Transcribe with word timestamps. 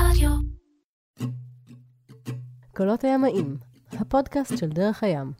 רדיו. 0.00 0.30
קולות 2.76 3.04
הימאים, 3.04 3.56
הפודקאסט 3.92 4.58
של 4.58 4.68
דרך 4.68 5.02
הים. 5.02 5.32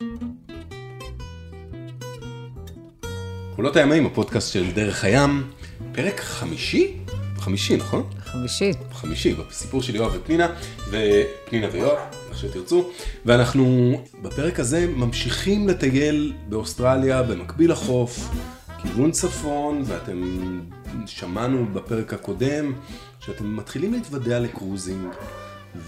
קולות 3.56 3.76
הימאים, 3.76 4.06
הפודקאסט 4.06 4.52
של 4.52 4.72
דרך 4.72 5.04
הים, 5.04 5.50
פרק 5.92 6.20
חמישי? 6.20 6.96
חמישי, 7.36 7.76
נכון? 7.76 8.10
חמישי. 8.18 8.70
חמישי, 8.92 9.34
בסיפור 9.34 9.82
של 9.82 9.94
יואב 9.94 10.12
ופנינה, 10.14 10.48
ופנינה 10.90 11.66
ויואב, 11.72 11.98
איך 12.30 12.38
שתרצו, 12.38 12.90
ואנחנו 13.24 13.94
בפרק 14.22 14.60
הזה 14.60 14.86
ממשיכים 14.86 15.68
לטייל 15.68 16.32
באוסטרליה 16.48 17.22
במקביל 17.22 17.72
לחוף, 17.72 18.28
כיוון 18.82 19.10
צפון, 19.10 19.82
ואתם 19.86 20.22
שמענו 21.06 21.66
בפרק 21.72 22.14
הקודם 22.14 22.72
שאתם 23.26 23.56
מתחילים 23.56 23.92
להתוודע 23.92 24.40
לקרוזינג 24.40 25.08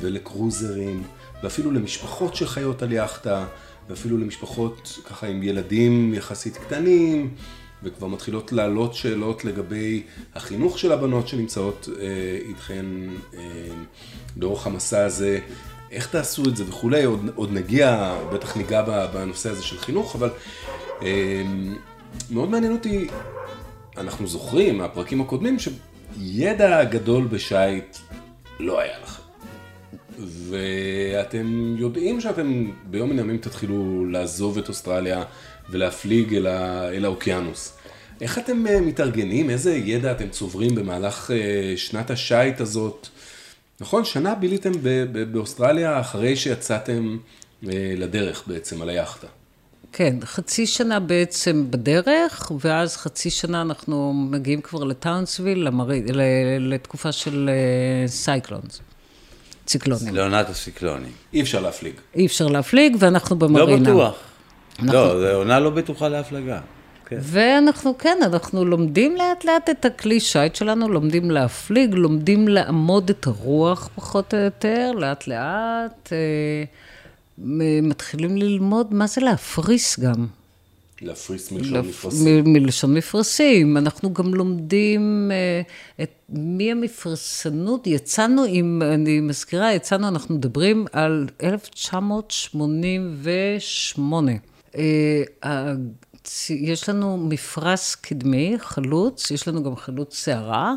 ולקרוזרים, 0.00 1.02
ואפילו 1.42 1.70
למשפחות 1.70 2.34
שחיות 2.34 2.82
על 2.82 2.92
יאכטה, 2.92 3.44
ואפילו 3.88 4.18
למשפחות 4.18 4.98
ככה 5.04 5.26
עם 5.26 5.42
ילדים 5.42 6.14
יחסית 6.14 6.56
קטנים, 6.56 7.34
וכבר 7.82 8.06
מתחילות 8.06 8.52
לעלות 8.52 8.94
שאלות 8.94 9.44
לגבי 9.44 10.02
החינוך 10.34 10.78
של 10.78 10.92
הבנות 10.92 11.28
שנמצאות 11.28 11.88
אה, 12.00 12.38
איתכן 12.48 12.86
אה, 13.34 13.40
לאורך 14.36 14.66
המסע 14.66 15.04
הזה, 15.04 15.40
איך 15.90 16.06
תעשו 16.06 16.42
את 16.48 16.56
זה 16.56 16.64
וכולי, 16.68 17.04
עוד, 17.04 17.30
עוד 17.34 17.52
נגיע, 17.52 18.16
בטח 18.32 18.56
ניגע 18.56 19.06
בנושא 19.12 19.50
הזה 19.50 19.62
של 19.62 19.78
חינוך, 19.78 20.16
אבל 20.16 20.30
אה, 21.02 21.42
מאוד 22.30 22.48
מעניין 22.48 22.72
אותי, 22.72 23.08
אנחנו 23.96 24.26
זוכרים 24.26 24.78
מהפרקים 24.78 25.20
הקודמים 25.20 25.58
שידע 26.16 26.84
גדול 26.84 27.26
בשייט 27.26 27.96
לא 28.60 28.80
היה 28.80 28.98
לכם. 29.02 29.22
ואתם 30.18 31.74
יודעים 31.78 32.20
שאתם 32.20 32.70
ביום 32.90 33.10
מן 33.10 33.18
הימים 33.18 33.38
תתחילו 33.38 34.06
לעזוב 34.06 34.58
את 34.58 34.68
אוסטרליה 34.68 35.22
ולהפליג 35.70 36.34
אל, 36.34 36.46
ה... 36.46 36.88
אל 36.88 37.04
האוקיינוס. 37.04 37.78
איך 38.20 38.38
אתם 38.38 38.66
אה, 38.66 38.80
מתארגנים? 38.80 39.50
איזה 39.50 39.76
ידע 39.76 40.12
אתם 40.12 40.28
צוברים 40.28 40.74
במהלך 40.74 41.30
אה, 41.30 41.72
שנת 41.76 42.10
השייט 42.10 42.60
הזאת? 42.60 43.08
נכון, 43.80 44.04
שנה 44.04 44.34
ביליתם 44.34 44.72
ב- 44.82 45.22
באוסטרליה 45.32 46.00
אחרי 46.00 46.36
שיצאתם 46.36 47.18
אה, 47.66 47.94
לדרך 47.96 48.44
בעצם 48.46 48.82
על 48.82 48.88
היאכטה. 48.88 49.26
כן, 49.92 50.16
חצי 50.24 50.66
שנה 50.66 51.00
בעצם 51.00 51.66
בדרך, 51.70 52.52
ואז 52.60 52.96
חצי 52.96 53.30
שנה 53.30 53.60
אנחנו 53.62 54.12
מגיעים 54.30 54.60
כבר 54.60 54.84
לטאונסוויל, 54.84 55.58
למר... 55.66 55.88
לתקופה 56.60 57.12
של 57.12 57.50
cyclones, 58.06 58.80
ציקלונים. 59.66 60.14
לעונת 60.14 60.48
הסיקלונים. 60.50 61.12
אי 61.32 61.40
אפשר 61.42 61.60
להפליג. 61.60 61.92
אי 62.14 62.26
אפשר 62.26 62.46
להפליג, 62.46 62.96
ואנחנו 62.98 63.36
במרינה. 63.38 63.66
לא 63.90 63.94
בטוח. 63.94 64.14
אנחנו- 64.78 64.92
לא, 64.92 65.20
זו 65.20 65.36
עונה 65.36 65.60
לא 65.60 65.70
בטוחה 65.70 66.08
להפלגה. 66.08 66.60
כן. 67.06 67.18
ואנחנו, 67.22 67.98
כן, 67.98 68.18
אנחנו 68.22 68.64
לומדים 68.64 69.16
לאט 69.16 69.44
לאט 69.44 69.70
את 69.70 69.84
הכלי 69.84 70.20
שיט 70.20 70.54
שלנו, 70.54 70.88
לומדים 70.88 71.30
להפליג, 71.30 71.94
לומדים 71.94 72.48
לאמוד 72.48 73.10
את 73.10 73.26
הרוח 73.26 73.88
פחות 73.94 74.34
או 74.34 74.38
יותר, 74.38 74.92
לאט 74.98 75.26
לאט. 75.26 76.12
אה, 76.12 76.64
מתחילים 77.82 78.36
ללמוד 78.36 78.94
מה 78.94 79.06
זה 79.06 79.20
להפריס 79.20 79.98
גם. 80.00 80.26
להפריס 81.02 81.52
מלשון 81.52 81.72
לפ- 81.74 81.84
מפרסים. 81.86 82.44
מ- 82.44 82.52
מלשון 82.52 82.94
מפרשים. 82.94 83.76
אנחנו 83.76 84.12
גם 84.12 84.34
לומדים 84.34 85.30
אה, 85.32 85.60
את 86.02 86.10
מי 86.28 86.72
המפרסנות. 86.72 87.86
יצאנו 87.86 88.44
עם, 88.48 88.82
אני 88.94 89.20
מזכירה, 89.20 89.74
יצאנו, 89.74 90.08
אנחנו 90.08 90.34
מדברים 90.34 90.86
על 90.92 91.26
1988. 91.42 94.32
אה, 94.76 95.22
הצ- 95.42 96.28
יש 96.52 96.88
לנו 96.88 97.16
מפרש 97.16 97.94
קדמי, 97.94 98.54
חלוץ, 98.58 99.30
יש 99.30 99.48
לנו 99.48 99.62
גם 99.62 99.76
חלוץ 99.76 100.24
שערה. 100.24 100.74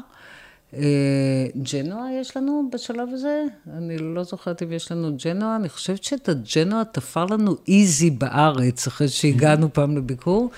אה, 0.78 1.46
ג'נואה 1.74 2.08
יש 2.22 2.38
לנו 2.38 2.70
בשלב 2.74 3.10
הזה? 3.14 3.44
אני 3.78 3.98
לא 3.98 4.24
זוכרת 4.24 4.64
אם 4.64 4.72
יש 4.72 4.92
לנו 4.92 5.18
ג'נואה, 5.26 5.56
אני 5.56 5.70
חושבת 5.70 6.04
שאת 6.04 6.30
הג'נואה 6.30 6.86
תפר 6.86 7.26
לנו 7.26 7.56
איזי 7.68 8.10
בארץ, 8.10 8.88
אחרי 8.88 9.08
שהגענו 9.08 9.74
פעם 9.74 9.98
לביקור. 9.98 10.50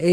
אה, 0.00 0.06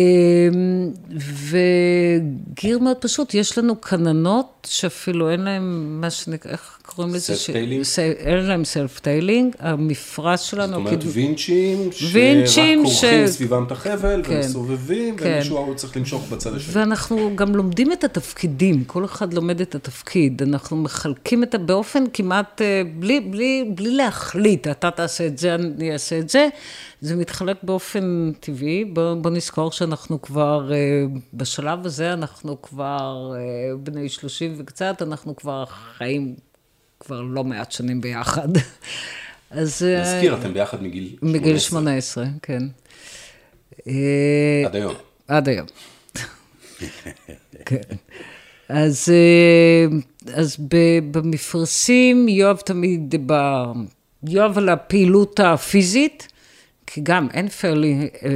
ו 2.52 2.57
gear 2.57 2.80
מאוד 2.80 2.98
פשוט, 2.98 3.34
יש 3.34 3.58
לנו 3.58 3.82
כננות 3.82 4.46
שאפילו 4.70 5.30
אין 5.30 5.42
להם 5.42 5.98
מה 6.02 6.10
שנקרא, 6.10 6.52
איך 6.52 6.78
קוראים 6.86 7.14
לזה? 7.14 7.36
ש- 7.36 7.50
Self-tailing? 7.50 7.84
ס- 7.84 8.00
אין 8.00 8.38
להם 8.46 8.66
self-tailing, 8.66 9.56
המפרש 9.60 10.50
שלנו... 10.50 10.68
זאת 10.68 10.76
אומרת 10.76 10.94
הקדמי- 10.94 11.12
וינצ'ים, 11.12 11.90
שרק 11.92 12.10
וינצ'ים 12.14 12.84
כורכים 12.86 13.28
ש- 13.28 13.30
סביבם 13.30 13.64
את 13.64 13.72
החבל 13.72 14.22
כן. 14.24 14.36
ומסובבים, 14.44 15.18
כן. 15.18 15.34
ומישהו 15.36 15.58
עוד 15.58 15.78
צריך 15.78 15.98
למשוך 15.98 16.28
בצד 16.32 16.56
השני. 16.56 16.74
ואנחנו 16.74 17.32
גם 17.36 17.56
לומדים 17.56 17.92
את 17.92 18.04
התפקידים, 18.04 18.84
כל 18.84 19.06
אחד 19.06 19.34
לומד 19.34 19.62
את 19.62 19.76
התפקיד. 19.76 20.42
אנחנו 20.42 20.78
מחלקים 20.78 21.44
את 21.44 21.56
ה... 21.56 21.58
באופן 21.58 22.04
כמעט, 22.14 22.62
אה, 22.62 22.82
בלי, 23.00 23.20
בלי, 23.20 23.66
בלי 23.76 23.92
להחליט, 23.92 24.68
אתה 24.68 24.92
תעשה 24.92 25.28
את 25.28 25.38
זה, 25.38 25.56
אני 25.56 25.94
אעשה 25.94 26.20
את 26.20 26.30
זה. 26.30 26.48
זה 27.02 27.16
מתחלק 27.16 27.58
באופן 27.64 28.32
טבעי. 28.40 28.86
בוא, 28.86 29.14
בוא 29.14 29.32
נזכור 29.32 29.71
שאנחנו 29.72 30.22
כבר, 30.22 30.72
אה, 30.74 31.04
בשלב 31.34 31.86
הזה, 31.86 32.14
אנחנו 32.14 32.62
כבר 32.62 33.34
אה, 33.36 33.78
בני 33.78 34.10
30 34.10 34.54
וקצת, 34.58 35.02
אנחנו 35.02 35.36
כבר 35.36 35.66
חיים 35.66 36.36
כבר 37.00 37.22
לא 37.22 37.44
מעט 37.44 37.72
שנים 37.72 38.02
ביחד. 38.02 38.48
אז... 39.52 39.84
אה, 39.84 40.02
נזכיר, 40.02 40.38
אתם 40.38 40.54
ביחד 40.54 40.84
מגיל 40.84 41.16
18. 41.20 41.40
מגיל 41.40 41.60
18, 41.60 42.26
כן. 42.42 42.64
עד 44.66 44.76
היום. 44.76 44.94
עד 45.28 45.50
היום. 45.50 45.68
כן. 47.66 47.96
אז, 48.70 49.10
אז 50.34 50.58
במפרשים, 51.12 52.28
יואב 52.28 52.58
תמיד, 52.58 53.16
ב... 53.26 53.34
יואב 54.24 54.58
על 54.58 54.70
הפעילות 54.70 55.40
הפיזית, 55.40 56.28
כי 56.94 57.02
גם 57.04 57.28
אין 57.34 57.50
furling, 57.50 58.02
אה, 58.24 58.30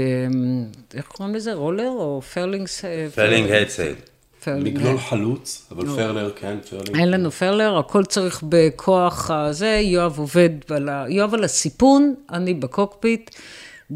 איך 0.93 1.05
קוראים 1.07 1.35
לזה? 1.35 1.53
roller 1.53 1.89
או 1.89 2.21
furling? 2.33 2.67
furling 3.15 3.51
Headsail. 3.51 3.95
Furling. 4.43 4.77
לגלול 4.77 4.97
חלוץ, 4.97 5.67
אבל 5.71 5.85
furler, 5.95 6.31
כן, 6.35 6.57
furler. 6.69 6.99
אין 6.99 7.11
לנו 7.11 7.31
furler, 7.31 7.77
הכל 7.77 8.05
צריך 8.05 8.43
בכוח 8.49 9.31
הזה, 9.31 9.81
יואב 9.83 10.19
עובד 10.19 10.49
על 10.69 10.89
ה... 10.89 11.05
יואב 11.09 11.33
על 11.33 11.43
הסיפון, 11.43 12.15
אני 12.31 12.53
בקוקפיט, 12.53 13.35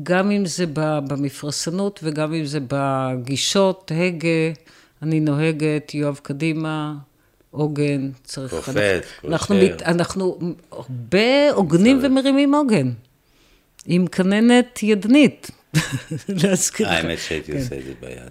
גם 0.03 0.31
אם 0.31 0.45
זה 0.45 0.65
במפרסנות 0.75 1.99
וגם 2.03 2.33
אם 2.33 2.45
זה 2.45 2.59
בגישות, 2.67 3.91
הגה, 3.95 4.27
אני 5.01 5.19
נוהגת, 5.19 5.93
יואב 5.93 6.19
קדימה, 6.23 6.93
עוגן, 7.51 8.09
צריך... 8.23 8.53
קופץ, 8.53 8.73
אנחנו- 8.73 9.29
אנחנו, 9.29 9.55
קושר. 9.73 9.85
אנחנו 9.85 10.37
הרבה 10.71 11.51
עוגנים 11.53 11.99
ומרימים 12.03 12.55
עוגן, 12.55 12.89
עם 13.85 14.07
כננת 14.07 14.79
ידנית, 14.83 15.51
להזכיר 16.43 16.87
לך. 16.87 16.93
האמת 16.93 17.17
שהייתי 17.19 17.51
עושה 17.51 17.75
את 17.77 17.83
זה 17.85 17.93
ביד. 18.01 18.29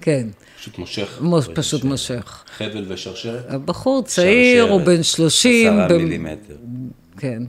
כן, 0.00 0.26
פשוט 0.58 0.78
מושך 0.78 1.18
מוש- 1.20 1.48
פשוט 1.54 1.84
מושך. 1.84 2.44
חבל 2.56 2.84
ושרשרת. 2.92 3.44
הבחור 3.48 4.02
צעיר, 4.02 4.62
הוא 4.70 4.80
בן 4.80 5.02
30. 5.02 5.72
עשרה 5.72 5.88
במ- 5.88 5.96
מילימטר. 6.04 6.56
כן. 7.18 7.42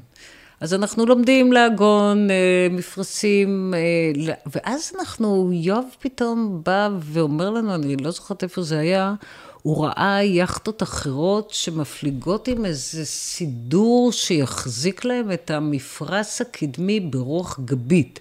אז 0.59 0.74
אנחנו 0.74 1.06
לומדים 1.06 1.53
לעגון, 1.53 2.30
אה, 2.31 2.35
מפרשים, 2.72 3.74
אה, 3.78 4.34
ואז 4.56 4.91
אנחנו, 5.00 5.50
יואב 5.53 5.84
פתאום 6.00 6.62
בא 6.66 6.90
ואומר 7.02 7.50
לנו, 7.50 7.75
אני 7.75 7.96
לא 7.97 8.12
זוכרת 8.12 8.44
איפה 8.44 8.62
זה 8.62 8.79
היה, 8.79 9.14
הוא 9.62 9.85
ראה 9.85 10.23
יכטות 10.23 10.84
אחרות 10.84 11.51
שמפליגות 11.51 12.47
עם 12.47 12.66
איזה 12.66 13.06
סידור 13.06 14.11
שיחזיק 14.11 15.05
להם 15.05 15.31
את 15.31 15.52
המפרש 15.52 16.41
הקדמי 16.41 16.99
ברוח 16.99 17.59
גבית. 17.66 18.20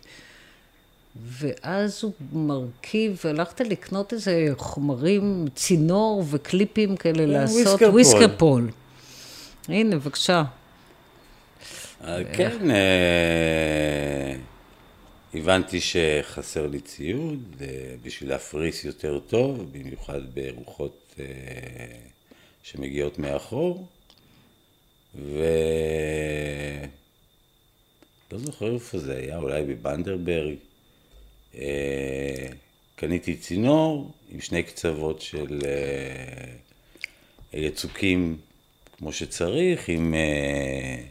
ואז 1.23 2.01
הוא 2.03 2.13
מרכיב, 2.33 3.21
והלכת 3.25 3.61
לקנות 3.61 4.13
איזה 4.13 4.49
חומרים, 4.57 5.47
צינור 5.55 6.25
וקליפים 6.31 6.97
כאלה 6.97 7.27
לעשות, 7.27 7.57
whisker 7.57 7.79
pole. 7.79 7.91
Whisker 7.91 8.39
pole. 8.39 8.71
הנה, 9.69 9.97
בבקשה. 9.97 10.45
אה, 12.05 12.25
כן, 12.33 12.71
אה, 12.71 14.37
הבנתי 15.35 15.81
שחסר 15.81 16.67
לי 16.67 16.81
ציוד 16.81 17.57
אה, 17.61 17.67
בשביל 18.03 18.31
להפריס 18.31 18.85
יותר 18.85 19.19
טוב, 19.19 19.65
במיוחד 19.73 20.21
ברוחות 20.35 21.06
אה, 21.21 21.25
שמגיעות 22.63 23.19
מאחור, 23.19 23.87
ו... 25.15 25.45
לא 28.33 28.39
זוכר 28.39 28.75
איפה 28.75 28.99
זה 28.99 29.17
היה, 29.17 29.37
אולי 29.37 29.65
בבנדרברג. 29.65 30.55
אה, 31.55 32.47
קניתי 32.97 33.37
צינור 33.37 34.13
עם 34.29 34.41
שני 34.41 34.63
קצוות 34.63 35.21
של 35.21 35.59
אה, 35.65 36.53
יצוקים 37.53 38.37
כמו 38.99 39.13
שצריך, 39.13 39.89
עם... 39.89 40.15
אה, 40.15 41.03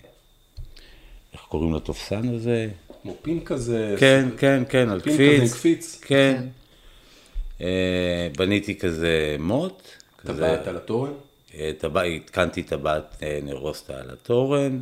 איך 1.34 1.42
קוראים 1.42 1.74
לתופסן 1.74 2.30
הזה? 2.36 2.68
כמו 3.02 3.16
פין 3.22 3.46
כזה. 3.46 3.96
כן, 4.00 4.30
כן, 4.38 4.64
כן, 4.70 4.90
על 4.90 5.02
פין 5.02 5.14
קפיץ. 5.14 5.30
כזה 5.30 5.42
עם 5.42 5.48
קפיץ. 5.48 6.00
כן. 6.02 6.44
אה, 7.62 7.68
בניתי 8.38 8.76
כזה 8.80 9.36
מוט. 9.40 9.82
כזה- 10.18 10.34
טבעת 10.34 10.68
על 10.68 10.76
התורן. 10.76 11.12
אה, 11.56 11.72
טבע- 11.78 12.02
התקנתי 12.02 12.64
טבעת 12.64 13.16
אה, 13.24 13.40
נרוסטה 13.44 13.94
על 14.00 14.10
התורן, 14.10 14.80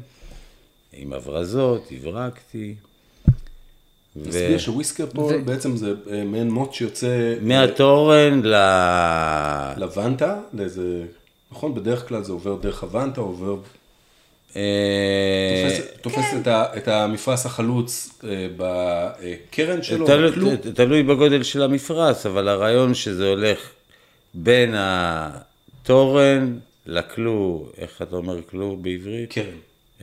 עם 0.93 1.13
הברזות, 1.13 1.87
הברקתי. 1.91 2.75
ו- 4.15 4.27
נסביר 4.27 4.57
שוויסקר 4.57 5.05
פה 5.13 5.31
בעצם 5.45 5.75
זה 5.77 5.93
מעין 6.25 6.51
מוט 6.51 6.73
שיוצא 6.73 7.35
מהתורן 7.41 8.41
ל... 8.43 8.55
לוונטה, 9.77 10.39
לאיזה, 10.53 11.03
נכון? 11.51 11.75
בדרך 11.75 12.07
כלל 12.07 12.23
זה 12.23 12.31
עובר 12.31 12.55
דרך 12.55 12.83
הוונטה, 12.83 13.21
עובר, 13.21 13.55
תופס- 14.53 15.81
תופס 16.01 16.25
את 16.41 16.47
ה- 16.47 16.65
את 16.77 16.87
המפרש 16.87 17.45
החלוץ 17.45 18.09
אה, 18.23 18.47
בקרן 18.57 19.83
שלו, 19.83 20.05
תלוי- 20.07 20.31
בכלוב. 20.31 20.55
תלוי 20.75 21.03
בגודל 21.03 21.43
של 21.43 21.63
המפרש, 21.63 22.25
אבל 22.25 22.47
הרעיון 22.47 22.93
שזה 22.93 23.27
הולך 23.29 23.59
בין 24.33 24.73
התורן 24.77 26.57
לכלוא, 26.85 27.65
איך 27.77 28.01
אתה 28.01 28.15
אומר 28.15 28.37
כלוא 28.49 28.77
בעברית? 28.77 29.33
קרן. 29.33 29.45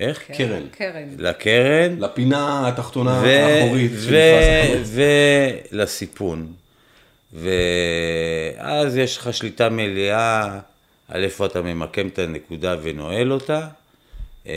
איך? 0.00 0.22
קרן. 0.32 0.62
קרן. 0.70 1.08
לקרן. 1.18 1.96
לפינה 1.98 2.68
התחתונה 2.68 3.20
האחורית 3.20 3.90
של 3.90 3.96
מפרש 3.96 4.44
החלוץ. 4.70 4.88
ולסיפון. 5.72 6.46
ואז 7.32 8.96
יש 8.96 9.16
לך 9.16 9.34
שליטה 9.34 9.68
מלאה 9.68 10.58
על 11.08 11.24
איפה 11.24 11.46
אתה 11.46 11.62
ממקם 11.62 12.08
את 12.08 12.18
הנקודה 12.18 12.76
ונועל 12.82 13.32
אותה. 13.32 13.66
אה, 14.46 14.52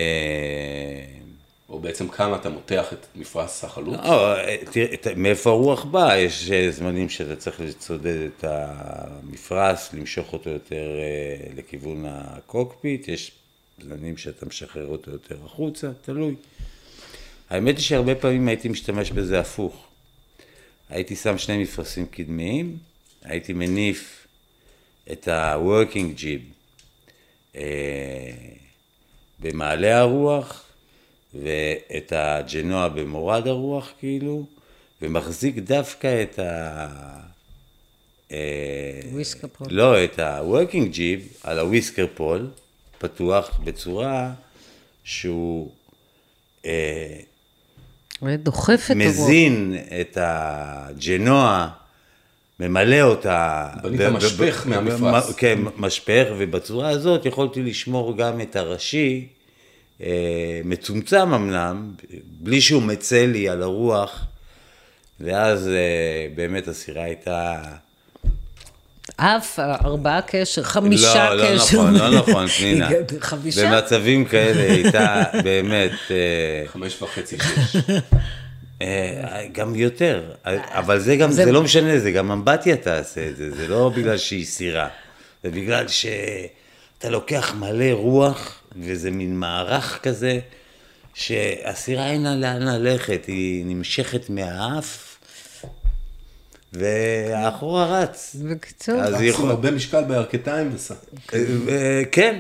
או 1.70 1.80
בעצם 1.80 2.08
כמה 2.08 2.36
אתה 2.36 2.50
מותח 2.50 2.94
את 2.94 3.06
מפרש 3.16 3.64
החלוץ. 3.64 3.98
לא, 4.04 4.36
תראה, 4.72 5.16
מאיפה 5.16 5.50
הרוח 5.50 5.84
באה? 5.84 6.18
יש 6.18 6.52
אה, 6.52 6.72
זמנים 6.72 7.10
שאתה 7.10 7.36
צריך 7.36 7.60
לצודד 7.60 8.26
את 8.26 8.44
המפרש, 8.44 9.90
למשוך 9.94 10.34
אותו 10.34 10.50
יותר 10.50 10.86
אה, 11.00 11.48
לכיוון 11.56 12.06
הקוקפיט, 12.08 13.08
יש 13.08 13.32
זמנים 13.82 14.18
שאתה 14.18 14.46
משחרר 14.46 14.88
אותו 14.88 15.12
יותר 15.12 15.36
החוצה, 15.46 15.92
תלוי. 16.02 16.36
האמת 17.50 17.78
היא 17.78 17.84
שהרבה 17.84 18.16
פעמים 18.16 18.48
הייתי 18.48 18.70
משתמש 18.70 19.12
בזה 19.12 19.40
הפוך. 19.40 19.88
הייתי 20.90 21.16
שם 21.16 21.38
שני 21.38 21.64
מפרשים 21.64 22.06
קדמיים, 22.06 22.78
הייתי 23.24 23.54
מניף 23.54 24.28
את 25.12 25.28
ה-working 25.28 26.20
jib 26.20 26.42
במעלה 29.44 30.00
הרוח, 30.00 30.64
ואת 31.34 32.14
הג'נואה 32.16 32.88
במורד 32.88 33.48
הרוח 33.48 33.92
כאילו, 34.00 34.46
ומחזיק 35.02 35.58
דווקא 35.58 36.24
את 36.24 36.40
ה... 36.40 36.88
אה, 38.32 39.00
whisker 39.12 39.48
pole. 39.48 39.68
לא, 39.70 40.04
את 40.04 40.20
ה-working 40.20 40.96
jib 40.96 41.38
על 41.44 41.60
ה-whisker 41.60 42.06
pole, 42.16 42.48
פתוח 42.98 43.60
בצורה 43.64 44.32
שהוא 45.04 45.72
אה, 46.66 47.20
דוחף 48.22 48.86
את 48.92 48.96
הרוח. 48.96 49.08
מזין 49.08 49.76
את 50.02 50.18
הג'נוע, 50.22 51.70
ממלא 52.60 53.02
אותה. 53.02 53.68
בנית 53.84 54.02
ב- 54.02 54.10
משפך 54.10 54.66
ב- 54.66 54.70
מהמפרש. 54.70 55.30
ב- 55.30 55.34
כן, 55.38 55.60
משפך, 55.78 56.26
ובצורה 56.38 56.90
הזאת 56.90 57.26
יכולתי 57.26 57.62
לשמור 57.62 58.18
גם 58.18 58.42
את 58.42 58.56
הראשי, 58.56 59.28
אה, 60.02 60.08
מצומצם 60.66 61.34
אמנם, 61.34 61.92
בלי 62.26 62.62
שהוא 62.62 62.82
מצא 62.84 63.26
לי 63.26 63.50
על 63.50 63.64
הרוח, 63.64 64.26
ואז 65.20 65.68
אה, 65.68 65.74
באמת 66.36 66.68
הסירה 66.68 67.04
הייתה... 67.04 67.62
אף 69.16 69.60
ארבעה 69.60 70.22
קשר, 70.22 70.64
חמישה 70.64 71.30
לא, 71.30 71.36
לא 71.36 71.56
קשר. 71.58 71.76
נכון, 71.76 71.94
לא 71.96 72.10
נכון, 72.10 72.48
פנינה. 72.48 72.90
חמישה? 73.20 73.72
במצבים 73.72 74.26
כאלה 74.26 74.62
הייתה 74.74 75.24
באמת... 75.44 75.92
אה, 76.12 76.64
חמש 76.68 77.02
וחצי, 77.02 77.38
שש. 77.38 77.76
אה, 78.84 79.48
גם 79.52 79.76
יותר, 79.76 80.32
אבל 80.46 81.00
זה 81.00 81.16
גם, 81.16 81.32
זה 81.32 81.52
לא 81.52 81.64
משנה, 81.64 82.00
זה 82.00 82.12
גם 82.12 82.32
אמבטיה 82.32 82.76
תעשה 82.76 83.30
את 83.30 83.36
זה, 83.36 83.52
זה 83.52 83.68
לא 83.68 83.92
בגלל 83.96 84.18
שהיא 84.18 84.46
סירה, 84.46 84.88
זה 85.44 85.52
בגלל 85.52 85.88
שאתה 85.88 87.10
לוקח 87.10 87.56
מלא 87.60 87.92
רוח, 87.92 88.62
וזה 88.76 89.12
מין 89.12 89.40
מערך 89.40 90.00
כזה, 90.04 90.40
שהסירה 91.14 92.12
אין 92.12 92.24
לה 92.24 92.36
לאן 92.36 92.62
ללכת, 92.62 93.26
היא 93.28 93.66
נמשכת 93.66 94.30
מהאף, 94.30 95.18
והאחורה 96.74 98.02
רץ. 98.02 98.36
בקיצור, 98.50 98.96
אז 98.96 99.22
היא 99.22 99.30
יכולה... 99.30 99.50
הרבה 99.50 99.72
משקל 99.72 100.04
בירכתיים 100.04 100.72
וסע. 100.76 100.94
אה, 101.34 102.02
כן, 102.12 102.40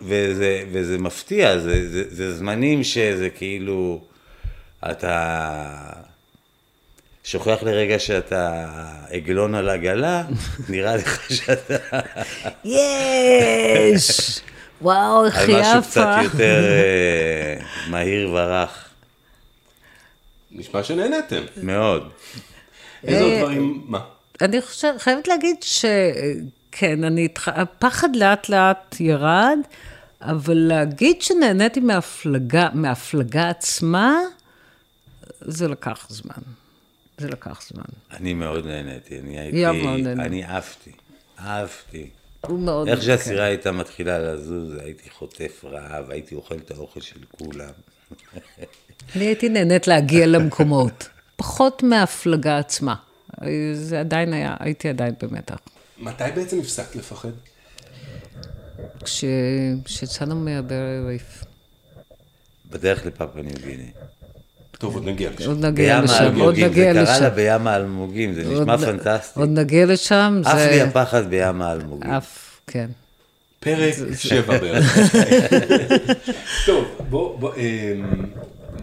וזה, 0.00 0.62
וזה 0.72 0.98
מפתיע, 0.98 1.58
זה, 1.58 1.90
זה, 1.90 2.04
זה 2.08 2.34
זמנים 2.34 2.84
שזה 2.84 3.28
כאילו, 3.30 4.00
אתה 4.90 5.66
שוכח 7.24 7.62
לרגע 7.62 7.98
שאתה 7.98 8.64
עגלון 9.10 9.54
על 9.54 9.68
עגלה, 9.68 10.24
נראה 10.68 10.96
לך 10.96 11.30
שאתה 11.30 11.98
יש! 12.64 14.40
וואו, 14.82 15.26
איך 15.26 15.38
על 15.38 15.50
היא 15.50 15.56
משהו 15.60 15.82
קצת 15.82 16.00
יפה. 16.00 16.22
יותר 16.22 16.64
אה, 16.64 17.64
מהיר 17.90 18.30
ורך, 18.30 18.88
נשמע 20.52 20.82
שנהנתם. 20.82 21.42
מאוד. 21.62 22.10
איזה 23.04 23.24
עוד 23.24 23.32
דברים, 23.38 23.82
מה? 23.86 24.00
אני 24.40 24.62
חושבת, 24.62 25.00
חייבת 25.00 25.28
להגיד 25.28 25.56
שכן, 25.62 27.04
אני 27.04 27.22
איתך, 27.22 27.50
הפחד 27.54 28.16
לאט 28.16 28.48
לאט 28.48 28.96
ירד, 29.00 29.58
אבל 30.22 30.56
להגיד 30.56 31.22
שנהניתי 31.22 31.80
מהפלגה, 31.80 32.68
מהפלגה 32.72 33.48
עצמה, 33.48 34.14
זה 35.48 35.68
לקח 35.68 36.06
זמן. 36.10 36.42
זה 37.18 37.28
לקח 37.28 37.60
זמן. 37.72 37.84
אני 38.10 38.34
מאוד 38.34 38.66
נהניתי, 38.66 39.20
אני 39.20 39.38
הייתי, 39.40 39.56
ים 39.58 39.82
מאוד 39.84 40.00
נהנה. 40.00 40.24
אני 40.24 40.44
עפתי, 40.44 40.90
עפתי. 41.36 42.10
הוא 42.40 42.58
מאוד... 42.60 42.88
איך 42.88 43.02
שהסירה 43.02 43.44
הייתה 43.44 43.72
מתחילה 43.72 44.18
לזוז, 44.18 44.72
הייתי 44.80 45.10
חוטף 45.10 45.64
רעב, 45.64 46.10
הייתי 46.10 46.34
אוכל 46.34 46.54
את 46.54 46.70
האוכל 46.70 47.00
של 47.00 47.20
כולם. 47.30 47.70
אני 49.16 49.24
הייתי 49.24 49.48
נהנית 49.48 49.86
להגיע 49.86 50.26
למקומות, 50.26 51.08
פחות 51.36 51.82
מההפלגה 51.82 52.58
עצמה. 52.58 52.94
זה 53.74 54.00
עדיין 54.00 54.32
היה, 54.32 54.56
הייתי 54.60 54.88
עדיין 54.88 55.14
במתח. 55.22 55.58
מתי 55.98 56.24
בעצם 56.34 56.58
הפסקת 56.60 56.96
לפחד? 56.96 57.28
כש- 59.04 59.24
כשיצאנו 59.84 60.36
מהברי 60.36 61.00
ריף. 61.06 61.44
בדרך 62.70 63.06
לפפואה 63.06 63.42
ניו 63.42 63.54
גיני. 63.66 63.90
טוב, 64.78 64.94
עוד 64.94 65.04
נגיע 65.04 65.30
לשם. 65.38 65.48
עוד 65.48 65.64
נגיע 65.64 66.00
לשם, 66.00 66.40
עוד 66.40 66.54
נגיע 66.54 66.68
זה 66.68 66.74
קרה 66.74 66.92
לה 66.92 67.02
לשם. 67.02 67.34
בים 67.34 67.66
האלמוגים, 67.66 68.34
זה 68.34 68.42
נשמע 68.44 68.78
פנטסטי. 68.78 69.40
עוד 69.40 69.48
נגיע 69.48 69.86
לשם, 69.86 70.42
עף 70.44 70.54
לי 70.54 70.78
זה... 70.78 70.84
הפחד 70.84 71.30
בים 71.30 71.62
האלמוגים. 71.62 72.10
אף, 72.10 72.60
כן. 72.66 72.86
פרק 73.60 73.94
שבע 74.18 74.58
בערך. 74.58 74.98
טוב, 76.66 76.84
בוא, 77.10 77.38
בוא, 77.38 77.52
אמ, 77.56 78.24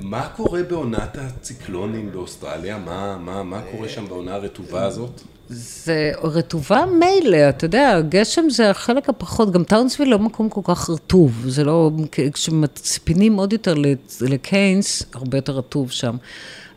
מה 0.01 0.27
קורה 0.35 0.63
בעונת 0.63 1.17
הציקלונים 1.17 2.11
באוסטרליה? 2.11 2.77
מה, 2.77 3.17
מה, 3.17 3.43
מה 3.43 3.61
קורה 3.71 3.89
שם 3.89 4.07
בעונה 4.07 4.35
הרטובה 4.35 4.85
הזאת? 4.85 5.21
זה 5.53 6.11
רטובה 6.23 6.83
מילא, 6.99 7.49
אתה 7.49 7.65
יודע, 7.65 8.01
גשם 8.09 8.49
זה 8.49 8.69
החלק 8.69 9.09
הפחות, 9.09 9.51
גם 9.51 9.63
טאונסוויל 9.63 10.09
לא 10.09 10.19
מקום 10.19 10.49
כל 10.49 10.61
כך 10.63 10.89
רטוב, 10.89 11.45
זה 11.47 11.63
לא, 11.63 11.91
כשמצפינים 12.33 13.35
עוד 13.35 13.53
יותר 13.53 13.73
לקיינס, 14.21 15.03
הרבה 15.13 15.37
יותר 15.37 15.53
רטוב 15.53 15.91
שם. 15.91 16.15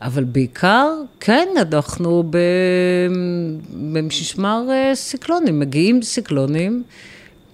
אבל 0.01 0.23
בעיקר, 0.23 0.87
כן, 1.19 1.47
אנחנו 1.57 2.23
במשמר 3.71 4.63
אה, 4.71 4.95
סיקלונים, 4.95 5.59
מגיעים 5.59 6.01
סיקלונים, 6.01 6.83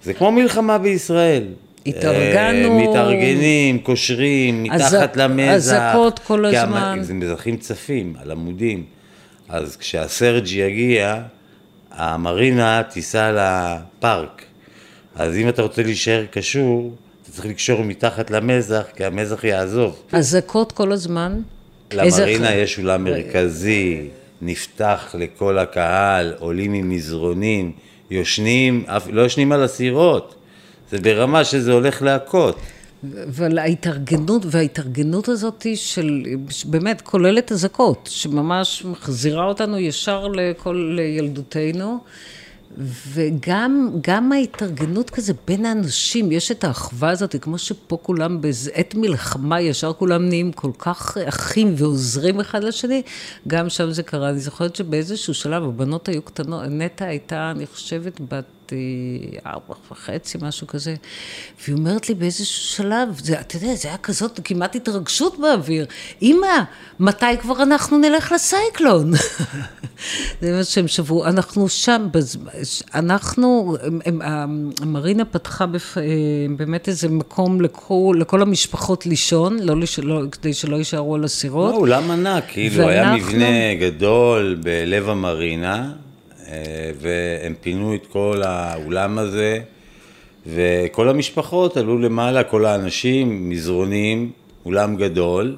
זה 0.04 0.14
כמו 0.14 0.32
מלחמה 0.32 0.78
בישראל. 0.78 1.44
התארגנו. 1.86 2.78
אה, 2.78 2.88
מתארגנים, 2.88 3.78
קושרים, 3.78 4.62
מתחת 4.62 5.16
למזח. 5.16 5.54
אזעקות 5.54 6.18
כל 6.18 6.46
כי 6.50 6.56
הזמן. 6.56 6.98
זה 7.02 7.14
מזחים 7.14 7.56
צפים 7.56 8.14
על 8.22 8.30
עמודים. 8.30 8.84
אז 9.48 9.76
כשהסרג'י 9.76 10.60
יגיע, 10.60 11.22
המרינה 11.90 12.82
תיסע 12.90 13.32
לפארק. 13.32 14.42
אז 15.16 15.36
אם 15.36 15.48
אתה 15.48 15.62
רוצה 15.62 15.82
להישאר 15.82 16.24
קשור, 16.30 16.94
אתה 17.22 17.32
צריך 17.32 17.46
לקשור 17.46 17.82
מתחת 17.82 18.30
למזח, 18.30 18.84
כי 18.96 19.04
המזח 19.04 19.44
יעזוב. 19.44 20.02
אזעקות 20.12 20.72
כל 20.72 20.92
הזמן. 20.92 21.40
איזה- 21.92 22.22
למרינה 22.22 22.54
יש 22.54 22.78
אולם 22.78 23.04
מרכזי, 23.04 24.08
נפתח 24.42 25.14
לכל 25.18 25.58
הקהל, 25.58 26.34
עולים 26.38 26.72
עם 26.72 26.88
מזרונים, 26.90 27.72
יושנים, 28.10 28.84
לא 29.10 29.20
יושנים 29.22 29.52
על 29.52 29.62
הסירות. 29.62 30.34
זה 30.90 30.98
ברמה 31.00 31.44
שזה 31.44 31.72
הולך 31.72 32.02
להכות. 32.02 32.58
אבל 33.28 33.58
ההתארגנות, 33.58 34.42
וההתארגנות 34.46 35.28
הזאת 35.28 35.66
של, 35.74 36.22
באמת 36.64 37.00
כוללת 37.00 37.52
אזעקות, 37.52 38.08
שממש 38.12 38.84
מחזירה 38.84 39.44
אותנו 39.44 39.78
ישר 39.78 40.28
לכל 40.28 40.92
לילדותנו. 40.96 41.98
וגם 42.78 43.90
גם 44.00 44.32
ההתארגנות 44.32 45.10
כזה 45.10 45.32
בין 45.46 45.66
האנשים, 45.66 46.32
יש 46.32 46.50
את 46.50 46.64
האחווה 46.64 47.10
הזאת, 47.10 47.36
כמו 47.40 47.58
שפה 47.58 47.98
כולם 48.02 48.40
בעת 48.40 48.94
מלחמה, 48.94 49.60
ישר 49.60 49.92
כולם 49.92 50.28
נהיים 50.28 50.52
כל 50.52 50.70
כך 50.78 51.16
אחים 51.28 51.74
ועוזרים 51.76 52.40
אחד 52.40 52.64
לשני, 52.64 53.02
גם 53.48 53.68
שם 53.68 53.90
זה 53.90 54.02
קרה. 54.02 54.30
אני 54.30 54.38
זוכרת 54.38 54.76
שבאיזשהו 54.76 55.34
שלב 55.34 55.62
הבנות 55.64 56.08
היו 56.08 56.22
קטנות, 56.22 56.62
נטע 56.68 57.04
הייתה, 57.04 57.50
אני 57.50 57.66
חושבת, 57.66 58.20
בת... 58.20 58.63
ארבע 59.46 59.74
וחצי, 59.90 60.38
משהו 60.42 60.66
כזה. 60.66 60.94
והיא 61.64 61.76
אומרת 61.76 62.08
לי 62.08 62.14
באיזשהו 62.14 62.62
שלב, 62.62 63.08
זה, 63.22 63.40
אתה 63.40 63.56
יודע, 63.56 63.74
זה 63.74 63.88
היה 63.88 63.98
כזאת 63.98 64.40
כמעט 64.44 64.76
התרגשות 64.76 65.38
באוויר. 65.38 65.86
אמא, 66.22 66.62
מתי 67.00 67.26
כבר 67.40 67.62
אנחנו 67.62 67.98
נלך 67.98 68.32
לסייקלון? 68.32 69.12
זה 70.40 70.52
מה 70.52 70.64
שהם 70.64 70.88
שברו. 70.88 71.24
אנחנו 71.24 71.68
שם, 71.68 72.08
אנחנו, 72.94 73.76
המרינה 74.82 75.24
פתחה 75.24 75.66
בפ, 75.66 75.96
באמת 76.56 76.88
איזה 76.88 77.08
מקום 77.08 77.60
לכל, 77.60 78.16
לכל 78.20 78.42
המשפחות 78.42 79.06
לישון, 79.06 79.58
לא, 79.58 79.74
לא, 80.02 80.22
כדי 80.32 80.54
שלא 80.54 80.76
יישארו 80.76 81.14
על 81.14 81.24
הסירות. 81.24 81.72
לא, 81.72 81.76
אולם 81.76 82.10
ענק, 82.10 82.44
כאילו, 82.48 82.76
ואנחנו... 82.76 82.90
היה 82.90 83.14
מבנה 83.16 83.74
גדול 83.80 84.56
בלב 84.62 85.08
המרינה. 85.08 85.92
אה, 86.48 86.90
והם 87.00 87.54
פינו 87.60 87.94
את 87.94 88.06
כל 88.06 88.42
האולם 88.44 89.18
הזה, 89.18 89.58
וכל 90.46 91.08
המשפחות 91.08 91.76
עלו 91.76 91.98
למעלה, 91.98 92.44
כל 92.44 92.64
האנשים, 92.64 93.50
מזרונים, 93.50 94.32
אולם 94.64 94.96
גדול. 94.96 95.56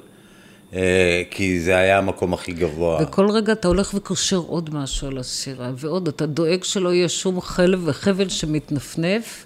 אה, 0.73 1.23
כי 1.31 1.59
זה 1.59 1.77
היה 1.77 1.97
המקום 1.97 2.33
הכי 2.33 2.53
גבוה. 2.53 3.03
וכל 3.03 3.29
רגע 3.29 3.53
אתה 3.53 3.67
הולך 3.67 3.93
וקושר 3.93 4.37
עוד 4.37 4.69
משהו 4.73 5.07
על 5.07 5.17
הסירה, 5.17 5.71
ועוד, 5.77 6.07
אתה 6.07 6.25
דואג 6.25 6.63
שלא 6.63 6.93
יהיה 6.93 7.09
שום 7.09 7.41
חלב 7.41 7.81
וחבל 7.85 8.29
שמתנפנף. 8.29 9.45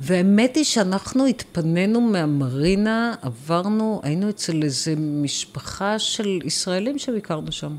והאמת 0.00 0.56
היא 0.56 0.64
שאנחנו 0.64 1.26
התפנינו 1.26 2.00
מהמרינה, 2.00 3.14
עברנו, 3.22 4.00
היינו 4.02 4.30
אצל 4.30 4.62
איזה 4.62 4.94
משפחה 4.96 5.98
של 5.98 6.38
ישראלים 6.44 6.98
שביקרנו 6.98 7.52
שם. 7.52 7.76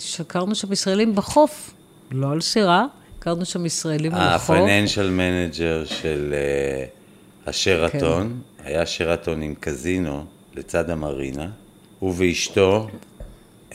שהכרנו 0.00 0.54
שם 0.54 0.72
ישראלים 0.72 1.14
בחוף, 1.14 1.74
לא 2.10 2.32
על 2.32 2.40
סירה, 2.40 2.86
הכרנו 3.18 3.44
שם 3.44 3.66
ישראלים 3.66 4.14
על 4.14 4.28
החוף. 4.28 4.50
הפייננשל 4.50 5.10
manager 5.10 5.84
של 5.84 6.34
אה, 6.34 7.48
השרתון, 7.48 8.40
כן. 8.58 8.64
היה 8.64 8.86
שרתון 8.86 9.42
עם 9.42 9.54
קזינו 9.60 10.24
לצד 10.54 10.90
המרינה, 10.90 11.48
הוא 11.98 12.14
ואשתו 12.16 12.88
אה, 13.70 13.74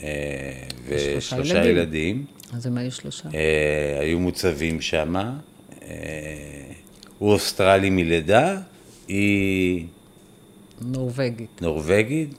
ושלושה 0.88 1.54
ילדים. 1.54 1.76
ילדים. 1.76 2.24
אז 2.52 2.66
הם 2.66 2.78
היו 2.78 2.92
שלושה. 2.92 3.28
אה, 3.28 3.32
היו 4.00 4.18
מוצבים 4.18 4.80
שם. 4.80 5.14
אה, 5.70 5.82
הוא 7.18 7.32
אוסטרלי 7.32 7.90
מלידה, 7.90 8.56
היא... 9.08 9.86
נורבגית. 10.80 11.62
נורבגית, 11.62 12.34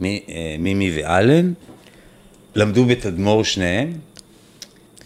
מימי 0.00 0.92
ואלן. 0.96 1.52
למדו 2.54 2.84
בתדמור 2.84 3.44
שניהם, 3.44 3.92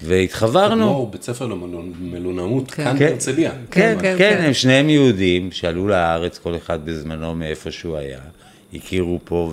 והתחברנו. 0.03 0.75
תדמור, 0.75 1.11
בית 1.11 1.23
ספר 1.23 1.47
למלונאות, 1.47 2.71
כן. 2.71 2.85
כאן 2.85 2.99
כן, 2.99 3.09
בהרצליה. 3.09 3.51
כן, 3.51 3.59
כן, 3.71 3.99
כן, 4.01 4.15
כן, 4.19 4.45
הם 4.45 4.55
שניהם 4.55 4.91
יהודים 4.91 5.53
שעלו 5.53 5.89
לארץ, 5.89 6.39
כל 6.39 6.57
אחד 6.57 6.85
בזמנו 6.85 7.35
מאיפה 7.35 7.71
שהוא 7.71 7.97
היה, 7.97 8.21
הכירו 8.75 9.21
פה 9.25 9.53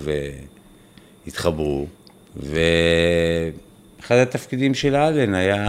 והתחברו, 1.25 1.85
ואחד 2.35 4.15
התפקידים 4.15 4.73
של 4.73 4.95
אלן 4.95 5.33
היה 5.33 5.65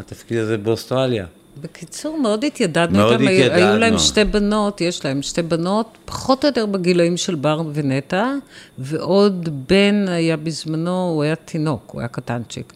התפקיד 0.00 0.38
הזה 0.38 0.58
באוסטרליה. 0.58 1.26
בקיצור, 1.60 2.18
מאוד 2.18 2.44
התיידדנו 2.44 2.98
מאוד 2.98 3.20
איתם, 3.20 3.24
התיידדנו. 3.24 3.66
היו 3.66 3.78
להם 3.78 3.98
שתי 3.98 4.24
בנות, 4.24 4.80
יש 4.80 5.04
להם 5.04 5.22
שתי 5.22 5.42
בנות, 5.42 5.98
פחות 6.04 6.44
או 6.44 6.48
יותר 6.48 6.66
בגילאים 6.66 7.16
של 7.16 7.34
בר 7.34 7.62
ונטע, 7.74 8.32
ועוד 8.78 9.48
בן 9.68 10.08
היה 10.08 10.36
בזמנו, 10.36 11.10
הוא 11.14 11.22
היה 11.22 11.34
תינוק, 11.34 11.90
הוא 11.92 12.00
היה 12.00 12.08
קטנצ'יק. 12.08 12.72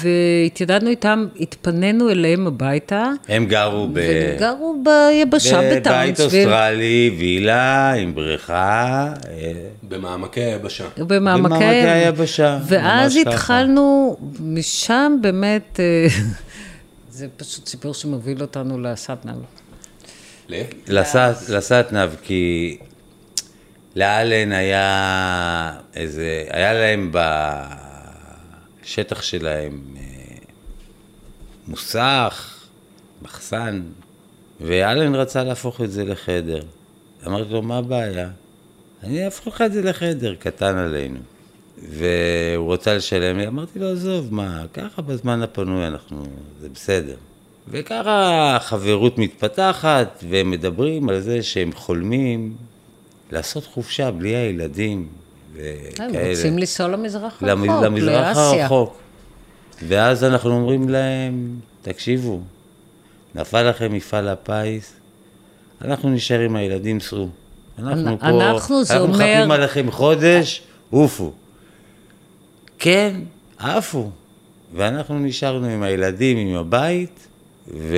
והתיידדנו 0.00 0.90
איתם, 0.90 1.26
התפנינו 1.40 2.10
אליהם 2.10 2.46
הביתה. 2.46 3.10
הם 3.28 3.46
גרו 3.46 3.88
ב... 3.88 3.94
והם 3.94 4.38
גרו 4.38 4.82
ביבשה, 4.84 5.60
בטאונסוויל. 5.60 5.80
בבית 5.80 6.20
אוסטרלי, 6.20 7.16
וילה 7.18 7.92
עם 7.92 8.14
בריכה. 8.14 9.12
אה, 9.28 9.52
במעמקי 9.82 10.40
היבשה. 10.40 10.84
במעמקי 10.98 11.64
היבשה. 11.64 12.58
ואז 12.66 13.16
התחלנו, 13.16 14.16
משם 14.40 15.16
באמת... 15.20 15.80
זה 17.12 17.26
פשוט 17.36 17.66
סיפור 17.66 17.94
שמוביל 17.94 18.42
אותנו 18.42 18.80
לסטנב. 18.80 19.36
לסטנב, 21.48 22.10
כי 22.22 22.78
לאלן 23.96 24.52
היה 24.52 25.80
איזה, 25.94 26.44
היה 26.50 26.72
להם 26.72 27.12
בשטח 28.82 29.22
שלהם 29.22 29.84
אה, 29.96 30.02
מוסך, 31.68 32.66
מחסן, 33.22 33.82
ואלן 34.60 35.14
רצה 35.14 35.44
להפוך 35.44 35.80
את 35.80 35.92
זה 35.92 36.04
לחדר. 36.04 36.62
אמרתי 37.26 37.52
לו, 37.52 37.62
מה 37.62 37.78
הבעיה? 37.78 38.30
אני 39.02 39.24
אהפוך 39.24 39.46
לך 39.46 39.62
את 39.62 39.72
זה 39.72 39.82
לחדר, 39.82 40.34
קטן 40.34 40.76
עלינו. 40.76 41.18
והוא 41.90 42.74
רצה 42.74 42.94
לשלם 42.94 43.38
לי, 43.38 43.46
אמרתי 43.46 43.78
לו, 43.78 43.92
עזוב, 43.92 44.34
מה, 44.34 44.64
ככה 44.74 45.02
בזמן 45.02 45.42
הפנוי 45.42 45.86
אנחנו, 45.86 46.22
זה 46.60 46.68
בסדר. 46.74 47.14
וככה 47.68 48.56
החברות 48.56 49.18
מתפתחת, 49.18 50.24
והם 50.28 50.50
מדברים 50.50 51.08
על 51.08 51.20
זה 51.20 51.42
שהם 51.42 51.72
חולמים 51.72 52.54
לעשות 53.32 53.66
חופשה 53.66 54.10
בלי 54.10 54.36
הילדים 54.36 55.08
וכאלה. 55.54 56.20
הם 56.20 56.30
רוצים 56.30 56.58
לנסוע 56.58 56.88
למזרח 56.88 57.42
הרחוק, 57.42 57.82
למזרח 57.82 58.36
הרחוק. 58.36 58.98
ואז 59.88 60.24
אנחנו 60.24 60.50
אומרים 60.50 60.88
להם, 60.88 61.56
תקשיבו, 61.82 62.40
נפל 63.34 63.70
לכם 63.70 63.92
מפעל 63.92 64.28
הפיס, 64.28 64.92
אנחנו 65.82 66.10
נשאר 66.10 66.40
עם 66.40 66.56
הילדים, 66.56 67.00
סעו. 67.00 67.28
אנחנו 67.78 68.18
פה, 68.18 68.26
אנחנו, 68.26 68.84
זה 68.84 68.98
אומר... 68.98 69.08
אנחנו 69.08 69.24
מחפים 69.24 69.50
עליכם 69.50 69.90
חודש, 69.90 70.62
עופו. 70.90 71.32
כן, 72.82 73.14
עפו. 73.58 74.10
ואנחנו 74.74 75.18
נשארנו 75.18 75.66
עם 75.66 75.82
הילדים, 75.82 76.38
עם 76.38 76.56
הבית, 76.56 77.28
ו... 77.68 77.96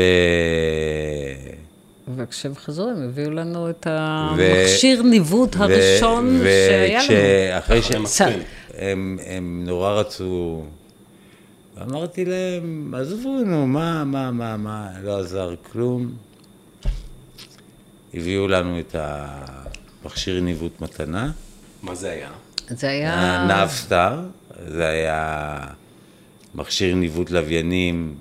וכשהם 2.17 2.55
חזרו, 2.55 2.89
הם 2.89 3.09
הביאו 3.09 3.31
לנו 3.31 3.71
את 3.71 3.87
המכשיר 3.91 5.01
ו... 5.01 5.07
ניווט 5.07 5.57
הראשון 5.57 6.39
ו... 6.41 6.67
שהיה 6.69 7.03
לנו. 7.03 7.59
אחרי 7.59 7.83
שהם 7.83 8.05
הם, 8.75 9.19
הם 9.27 9.63
נורא 9.67 9.93
רצו, 9.93 10.63
ואמרתי 11.77 12.25
להם, 12.25 12.95
עזבו, 12.99 13.41
נו, 13.47 13.67
מה, 13.67 14.05
מה, 14.05 14.31
מה, 14.31 14.57
מה, 14.57 14.89
לא 15.03 15.19
עזר 15.19 15.55
כלום. 15.73 16.13
הביאו 18.15 18.49
לנו 18.49 18.81
את 18.81 18.97
המכשיר 18.99 20.41
ניווט 20.41 20.81
מתנה. 20.81 21.31
מה 21.83 21.95
זה 21.95 22.11
היה? 22.11 22.31
זה 22.69 22.89
היה... 22.89 23.45
נאבסטאר. 23.49 24.21
זה 24.69 24.89
היה 24.89 25.59
מכשיר 26.55 26.95
ניווט 26.95 27.31
לוויינים 27.31 28.15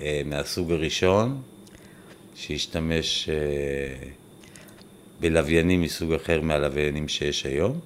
אה, 0.00 0.22
מהסוג 0.24 0.72
הראשון, 0.72 1.42
שהשתמש 2.34 3.28
אה, 3.28 3.34
בלוויינים 5.20 5.82
מסוג 5.82 6.12
אחר 6.12 6.40
מהלוויינים 6.40 7.08
שיש 7.08 7.46
היום. 7.46 7.80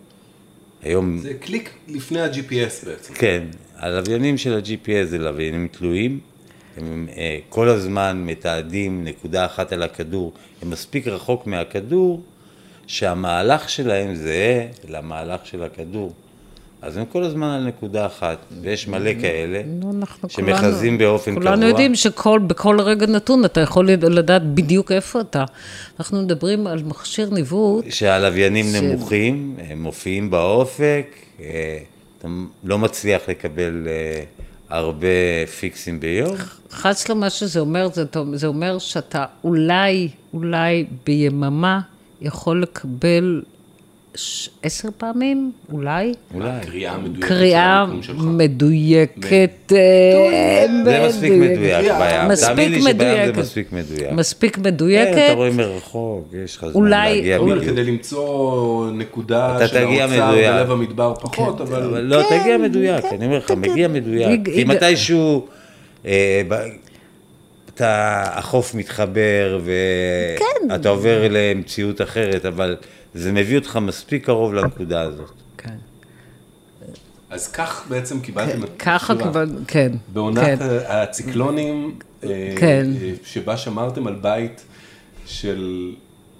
היום... 0.82 1.18
זה 1.18 1.34
קליק 1.34 1.70
לפני 1.88 2.20
ה-GPS 2.20 2.86
בעצם. 2.86 3.14
כן, 3.14 3.44
הלוויינים 3.76 4.38
של 4.38 4.54
ה-GPS 4.54 5.04
זה 5.04 5.18
לוויינים 5.18 5.68
תלויים, 5.68 6.20
הם 6.76 7.08
אה, 7.16 7.38
כל 7.48 7.68
הזמן 7.68 8.22
מתעדים 8.26 9.04
נקודה 9.04 9.46
אחת 9.46 9.72
על 9.72 9.82
הכדור, 9.82 10.32
הם 10.62 10.70
מספיק 10.70 11.06
רחוק 11.06 11.46
מהכדור, 11.46 12.22
שהמהלך 12.86 13.68
שלהם 13.68 14.14
זהה 14.14 14.66
למהלך 14.88 15.46
של 15.46 15.62
הכדור. 15.62 16.12
אז 16.82 16.96
הם 16.96 17.04
כל 17.04 17.24
הזמן 17.24 17.46
על 17.46 17.66
נקודה 17.66 18.06
אחת, 18.06 18.38
ויש 18.62 18.88
מלא 18.88 19.10
כאלה, 19.20 19.62
שמכרזים 20.28 20.98
באופן 20.98 21.30
קבוע. 21.30 21.44
כולנו 21.44 21.66
יודעים 21.66 21.94
שבכל 21.94 22.80
רגע 22.80 23.06
נתון 23.06 23.44
אתה 23.44 23.60
יכול 23.60 23.90
לדעת 23.90 24.54
בדיוק 24.54 24.92
איפה 24.92 25.20
אתה. 25.20 25.44
אנחנו 26.00 26.22
מדברים 26.22 26.66
על 26.66 26.82
מכשיר 26.82 27.30
ניווט. 27.30 27.84
שהלוויינים 27.90 28.66
ש... 28.66 28.74
נמוכים, 28.74 29.56
הם 29.68 29.82
מופיעים 29.82 30.30
באופק, 30.30 31.06
אה, 31.40 31.78
אתה 32.18 32.28
לא 32.64 32.78
מצליח 32.78 33.22
לקבל 33.28 33.86
אה, 33.88 34.22
הרבה 34.68 35.46
פיקסים 35.60 36.00
ביום. 36.00 36.36
חס 36.70 37.08
לו 37.08 37.16
מה 37.16 37.30
שזה 37.30 37.60
אומר, 37.60 37.88
זה, 37.92 38.04
זה 38.32 38.46
אומר 38.46 38.78
שאתה 38.78 39.24
אולי, 39.44 40.08
אולי 40.34 40.86
ביממה 41.06 41.80
יכול 42.20 42.62
לקבל 42.62 43.42
עשר 44.62 44.88
פעמים, 44.98 45.50
אולי, 45.72 46.12
אולי. 46.34 46.50
קריאה 46.62 46.98
מדויקת 46.98 47.28
קריאה. 47.28 47.84
מדויקת. 48.18 49.72
אה, 49.72 50.66
זה 50.84 51.06
מספיק 51.08 51.32
מדויק 51.32 51.84
בים. 51.84 52.28
מספיק 52.28 52.48
תאמין 52.48 52.72
לי 52.72 52.80
שבים. 52.82 52.96
זה 53.34 53.40
מספיק 53.40 53.72
מדויק. 53.72 54.12
מספיק 54.12 54.54
כן, 54.54 54.60
אתה 54.60 54.70
מדויקת. 54.70 55.32
רואה 55.34 55.50
מרחוק, 55.50 56.28
יש 56.44 56.56
לך 56.56 56.60
זמן 56.62 56.70
אולי- 56.74 57.14
להגיע 57.16 57.36
אולי- 57.36 57.56
בדיוק. 57.58 57.72
כדי 57.72 57.84
למצוא 57.84 58.90
נקודה 58.90 59.56
אתה 59.56 59.68
של 59.68 59.76
האוצר. 59.76 60.32
בלב 60.32 60.70
המדבר 60.70 61.14
פחות, 61.14 61.60
אבל 61.60 61.82
אבל... 61.82 62.00
לא, 62.00 62.22
כן, 62.28 62.40
תגיע 62.40 62.58
מדויק, 62.58 63.02
כן, 63.02 63.16
אני 63.16 63.26
אומר 63.26 63.38
לך, 63.38 63.48
כן, 63.48 63.58
מגיע 63.60 63.88
כן. 63.88 63.94
מדויק. 63.94 64.40
כי 64.54 64.64
מתישהו 64.64 65.46
אה, 66.06 66.42
אתה, 67.78 68.22
החוף 68.38 68.74
מתחבר 68.74 69.60
כן. 70.38 70.70
ואתה 70.70 70.88
עובר 70.88 71.28
למציאות 71.30 72.00
אחרת, 72.00 72.46
אבל 72.46 72.76
זה 73.14 73.32
מביא 73.32 73.58
אותך 73.58 73.76
מספיק 73.76 74.24
קרוב 74.24 74.54
לנקודה 74.54 75.00
הזאת. 75.00 75.32
כן. 75.58 75.74
אז 77.30 77.48
כך 77.48 77.86
בעצם 77.88 78.20
קיבלתם 78.20 78.64
את 78.64 78.68
ככה 78.78 79.12
השירה. 79.12 79.30
כבר, 79.30 79.44
כן. 79.66 79.92
בעונת 80.12 80.58
כן. 80.58 80.78
הציקלונים, 80.88 81.98
אה, 82.24 82.54
כן. 82.56 82.86
אה, 83.02 83.12
שבה 83.24 83.56
שמרתם 83.56 84.06
על 84.06 84.14
בית 84.14 84.64
של 85.26 85.92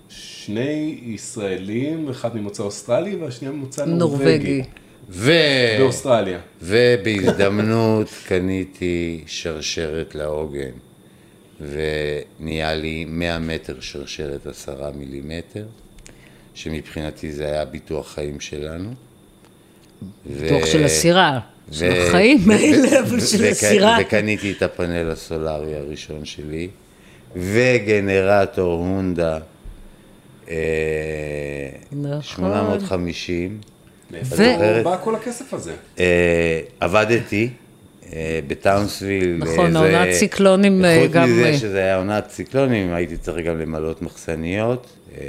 שני 0.09 1.01
ישראלים, 1.03 2.09
אחד 2.09 2.37
ממוצא 2.37 2.63
אוסטרלי 2.63 3.17
והשנייה 3.17 3.55
ממוצא. 3.55 3.85
נורבגי. 3.85 4.63
ו... 5.11 5.33
באוסטרליה. 5.79 6.39
ובהזדמנות 6.63 8.09
קניתי 8.27 9.25
שרשרת 9.27 10.15
לעוגן, 10.15 10.88
ונהיה 11.61 12.75
לי 12.75 13.05
100 13.09 13.39
מטר 13.39 13.81
שרשרת 13.81 14.47
10 14.47 14.91
מילימטר, 14.95 15.65
שמבחינתי 16.55 17.33
זה 17.33 17.45
היה 17.45 17.65
ביטוח 17.65 18.15
חיים 18.15 18.41
שלנו. 18.41 18.91
ו- 20.27 20.49
דוח 20.49 20.67
של 20.67 20.85
הסירה. 20.85 21.41
של 21.73 21.91
ו- 21.93 22.09
החיים 22.09 22.39
ו- 22.47 22.53
האלה, 22.53 22.89
ו- 22.91 23.01
אבל 23.09 23.21
של 23.21 23.45
הסירה. 23.45 23.99
וקניתי 24.01 24.53
את 24.53 24.63
הפאנל 24.63 25.11
הסולארי 25.11 25.75
הראשון 25.75 26.25
שלי, 26.25 26.69
וגנרטור 27.37 28.73
הונדה 28.73 29.39
אה, 30.49 30.55
נכון. 31.93 32.23
850. 32.23 33.61
מאיפה? 34.11 34.37
בא 34.85 34.97
כל 35.05 35.15
הכסף 35.15 35.55
הזה? 35.55 35.75
אה, 35.99 36.61
עבדתי 36.81 37.51
בטאונסוויל. 38.47 39.37
נכון, 39.39 39.73
זה- 39.73 39.79
העונת 39.79 40.15
ציקלונים, 40.15 40.85
אה, 40.85 41.01
חוץ 41.03 41.13
גם, 41.13 41.25
מזה 41.33 41.45
אה, 41.47 41.59
שזה 41.59 41.79
היה 41.79 41.97
עונת 41.97 42.29
ציקלונים, 42.29 42.93
הייתי 42.95 43.17
צריך 43.17 43.47
גם 43.47 43.59
למלות 43.59 44.03
מחסניות. 44.03 44.87
אה, 45.19 45.29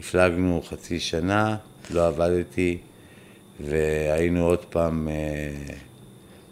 הפלגנו 0.00 0.62
חצי 0.68 1.00
שנה, 1.00 1.56
לא 1.90 2.06
עבדתי, 2.06 2.78
והיינו 3.60 4.44
עוד 4.46 4.58
פעם 4.70 5.08
אה, 5.08 5.14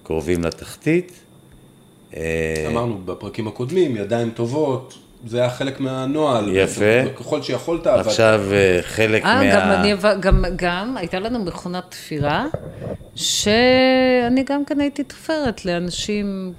קרובים 0.03 0.45
לתחתית. 0.45 1.13
אה, 2.17 2.65
אמרנו 2.71 2.99
בפרקים 3.05 3.49
הקודמים, 3.49 3.97
ידיים 3.97 4.31
טובות, 4.31 4.95
זה 5.27 5.41
היה 5.41 5.51
חלק 5.51 5.81
מהנוהל. 5.81 6.57
יפה. 6.57 6.85
ככל 7.19 7.43
שיכולת, 7.43 7.87
עבדת. 7.87 8.07
עכשיו 8.07 8.41
אה, 8.53 8.79
חלק 8.83 9.25
אה, 9.25 9.35
מה... 9.43 9.53
גם 9.55 9.71
אני, 9.71 9.93
גם, 10.21 10.45
גם 10.57 10.97
הייתה 10.97 11.19
לנו 11.19 11.45
מכונת 11.45 11.85
תפירה, 11.89 12.47
שאני 13.17 14.45
גם 14.45 14.65
כן 14.65 14.81
הייתי 14.81 15.05
תופרת 15.05 15.65
לאנשים, 15.65 16.53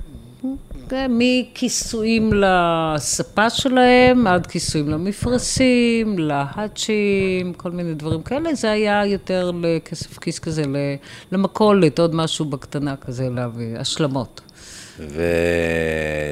אה, 0.93 1.05
מכיסויים 1.09 2.31
לספה 2.33 3.49
שלהם, 3.49 4.27
עד 4.27 4.47
כיסויים 4.47 4.89
למפרשים, 4.89 6.19
להאצ'ים, 6.19 7.53
כל 7.57 7.71
מיני 7.71 7.93
דברים 7.93 8.21
כאלה, 8.21 8.53
זה 8.53 8.71
היה 8.71 9.05
יותר 9.05 9.51
לכסף 9.61 10.17
כיס 10.17 10.39
כזה, 10.39 10.63
למכולת, 11.31 11.99
עוד 11.99 12.15
משהו 12.15 12.45
בקטנה 12.45 12.95
כזה, 12.95 13.29
להביא, 13.29 13.77
השלמות. 13.77 14.41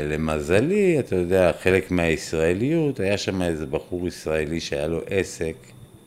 ולמזלי, 0.08 1.00
אתה 1.00 1.16
יודע, 1.16 1.52
חלק 1.64 1.92
מהישראליות, 1.92 3.00
היה 3.00 3.18
שם 3.18 3.42
איזה 3.42 3.66
בחור 3.66 4.08
ישראלי 4.08 4.60
שהיה 4.60 4.88
לו 4.88 5.00
עסק, 5.10 5.56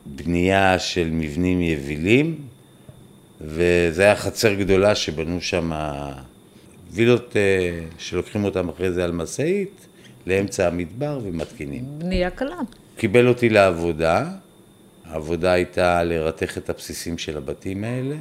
בנייה 0.05 0.79
של 0.79 1.09
מבנים 1.11 1.61
יבילים, 1.61 2.35
וזה 3.41 4.03
היה 4.03 4.15
חצר 4.15 4.53
גדולה 4.53 4.95
שבנו 4.95 5.41
שם 5.41 5.71
וילות 6.91 7.35
אה, 7.35 7.41
שלוקחים 7.97 8.43
אותם 8.43 8.69
אחרי 8.69 8.91
זה 8.91 9.03
על 9.03 9.11
משאית, 9.11 9.85
לאמצע 10.27 10.67
המדבר 10.67 11.19
ומתקינים. 11.23 11.83
בנייה 11.97 12.29
קלה. 12.29 12.55
קיבל 12.97 13.27
אותי 13.27 13.49
לעבודה, 13.49 14.25
העבודה 15.05 15.51
הייתה 15.51 16.03
לרתך 16.03 16.57
את 16.57 16.69
הבסיסים 16.69 17.17
של 17.17 17.37
הבתים 17.37 17.83
האלה. 17.83 18.15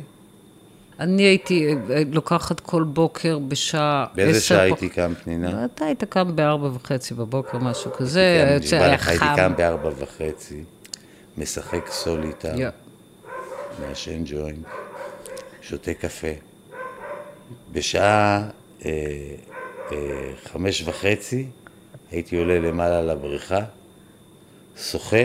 אני 1.01 1.23
הייתי 1.23 1.67
אה, 1.91 2.03
לוקחת 2.13 2.61
כל 2.61 2.83
בוקר 2.83 3.39
בשעה 3.39 4.07
באיזה 4.15 4.31
עשר 4.39 4.47
שעה 4.47 4.59
פח- 4.59 4.63
הייתי 4.65 4.89
קם, 4.89 5.13
פנינה? 5.25 5.65
אתה 5.65 5.85
היית 5.85 6.05
קם 6.05 6.37
בארבע 6.37 6.69
וחצי 6.75 7.15
בבוקר, 7.15 7.59
משהו 7.59 7.93
כזה, 7.93 8.47
הייתי. 8.51 9.19
קם 9.37 9.53
בארבע 9.57 9.91
וחצי, 9.99 10.63
משחק 11.39 11.87
סוליטה. 11.91 12.53
מעשן 13.89 14.23
ג'וינט, 14.25 14.67
שותה 15.69 15.95
קפה. 15.95 16.29
בשעה 17.73 18.49
אה, 18.85 18.91
אה, 19.93 19.97
חמש 20.45 20.83
וחצי 20.87 21.47
הייתי 22.11 22.37
עולה 22.37 22.59
למעלה 22.59 23.03
לבריכה, 23.03 23.61
שוחה, 24.77 25.25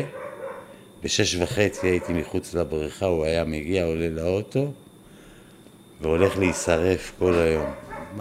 בשש 1.04 1.36
וחצי 1.36 1.88
הייתי 1.88 2.14
מחוץ 2.14 2.54
לבריכה, 2.54 3.06
הוא 3.06 3.26
היה 3.26 3.44
מגיע, 3.44 3.86
עולה 3.86 4.10
לאוטו, 4.10 4.72
והולך 6.02 6.38
להישרף 6.38 7.12
כל 7.20 7.34
היום. 7.34 7.72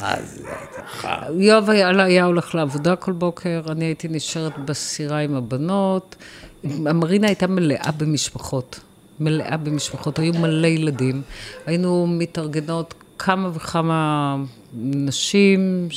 מה 0.00 0.14
זה, 0.22 0.48
הייתי 0.48 0.82
חם. 0.86 1.40
יואב 1.40 1.70
היה, 1.70 2.04
היה 2.04 2.24
הולך 2.24 2.54
לעבודה 2.54 2.96
כל 2.96 3.12
בוקר, 3.12 3.62
אני 3.68 3.84
הייתי 3.84 4.08
נשארת 4.08 4.58
בסירה 4.58 5.18
עם 5.18 5.34
הבנות. 5.34 6.16
המרינה 6.64 7.26
הייתה 7.26 7.46
מלאה 7.46 7.90
במשפחות, 7.96 8.80
מלאה 9.20 9.56
במשפחות, 9.56 10.18
היו 10.18 10.32
מלא 10.32 10.66
ילדים. 10.66 11.22
היינו 11.66 12.06
מתארגנות 12.06 12.94
כמה 13.18 13.50
וכמה 13.54 14.36
נשים 14.82 15.88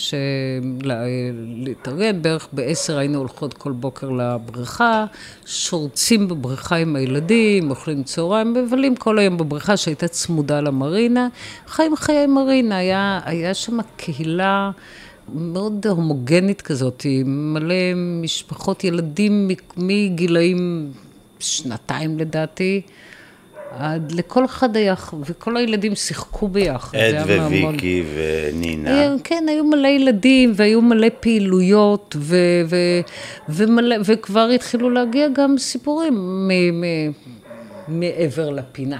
להתארגן, 1.43 2.21
בערך 2.21 2.47
בעשר 2.54 2.97
היינו 2.97 3.19
הולכות 3.19 3.54
כל 3.54 3.71
בוקר 3.71 4.10
לבריכה, 4.10 5.06
שורצים 5.45 6.28
בבריכה 6.28 6.75
עם 6.75 6.95
הילדים, 6.95 7.69
אוכלים 7.69 8.04
צהריים, 8.04 8.54
מבלים 8.54 8.95
כל 8.95 9.19
היום 9.19 9.38
בבריכה 9.38 9.78
שהייתה 9.78 10.08
צמודה 10.08 10.62
למרינה. 10.62 11.28
חיים 11.67 11.95
חיי 11.95 12.28
מרינה, 12.28 12.78
היה, 12.78 13.19
היה 13.25 13.54
שם 13.54 13.78
קהילה 13.97 14.71
מאוד 15.36 15.88
הומוגנית 15.89 16.62
כזאת, 16.62 17.06
מלא 17.25 17.75
משפחות, 17.95 18.84
ילדים 18.84 19.47
מגילאים 19.78 20.91
שנתיים 21.39 22.19
לדעתי. 22.19 22.82
עד 23.80 24.12
לכל 24.12 24.45
אחד 24.45 24.76
היה, 24.76 24.93
וכל 25.26 25.58
הילדים 25.58 25.95
שיחקו 25.95 26.48
ביחד. 26.48 26.98
עד 26.98 27.30
וויקי 27.52 28.04
ונינה. 28.15 28.89
היה- 29.00 29.15
כן, 29.24 29.45
היו 29.48 29.63
מלא 29.63 29.88
ילדים, 29.88 30.52
והיו 30.56 30.82
מלא 30.82 31.08
פעילויות, 31.19 32.15
ו, 32.19 32.36
ו, 32.69 32.76
ומלא, 33.50 33.95
וכבר 34.06 34.50
התחילו 34.56 34.89
להגיע 34.89 35.28
גם 35.34 35.58
סיפורים 35.58 36.13
מ, 36.48 36.52
מ, 36.82 37.12
מעבר 37.88 38.50
לפינה. 38.50 38.98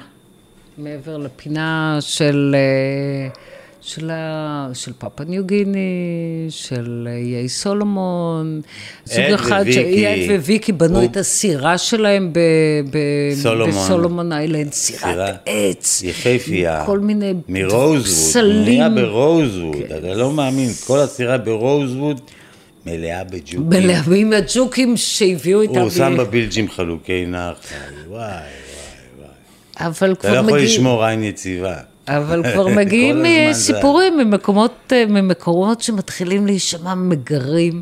מעבר 0.78 1.18
לפינה 1.18 1.98
של, 2.02 2.56
אה, 2.56 3.30
של, 3.88 4.10
ה, 4.10 4.68
של 4.74 4.92
פאפה 4.98 5.24
ניו 5.24 5.46
גיני, 5.46 5.80
של 6.50 7.08
איי 7.36 7.50
סולומון. 7.50 8.62
סוג 9.06 9.20
אחד. 9.34 9.66
שעד 9.72 10.40
וויקי 10.46 10.72
בנו 10.72 11.00
הוא- 11.00 11.06
את 11.12 11.18
הסירה 11.18 11.78
שלהם 11.78 12.34
ב, 12.34 12.40
ב, 12.92 12.98
סולומון. 13.36 13.70
בסולומון 13.76 14.32
איילנד, 14.34 14.74
סירה 14.74 15.00
סירת 15.14 15.36
עץ. 15.46 16.02
יפהפייה. 16.04 16.84
כל 16.86 17.00
מיני 17.00 17.34
מרוזווד. 17.50 18.06
פסלים. 18.06 18.96
ברוזווד. 18.96 19.76
אתה 19.86 20.14
לא 20.14 20.32
מאמין, 20.32 20.70
כל 20.88 21.00
הסירה 21.00 21.38
ברוזווד 21.38 22.22
מלאה 22.86 23.24
בג'וקים. 23.24 23.70
מלאה 23.70 24.02
עם 24.16 24.34
הג'וקים 24.34 24.98
שהביאו 24.98 25.62
איתם. 25.62 25.80
הוא 25.80 25.90
שם 25.90 26.16
בבילג'ים 26.20 26.70
חלוקי 26.70 27.26
נחל. 27.26 27.76
וואי, 28.08 28.22
וואי. 29.20 29.28
אבל 29.80 30.12
אתה 30.12 30.22
כבר 30.22 30.34
לא 30.34 30.38
יכול 30.40 30.52
מגיעים, 30.54 30.66
לשמור 30.66 31.06
עין 31.06 31.24
יציבה. 31.24 31.76
אבל 32.08 32.44
כבר 32.54 32.68
מגיעים 32.68 33.26
אה, 33.26 33.48
זה- 33.52 33.74
סיפורים 33.74 34.18
ממקומות, 34.18 34.72
אה, 34.92 35.06
ממקומות 35.06 35.82
שמתחילים 35.82 36.46
להישמע 36.46 36.96
מגרים. 36.96 37.82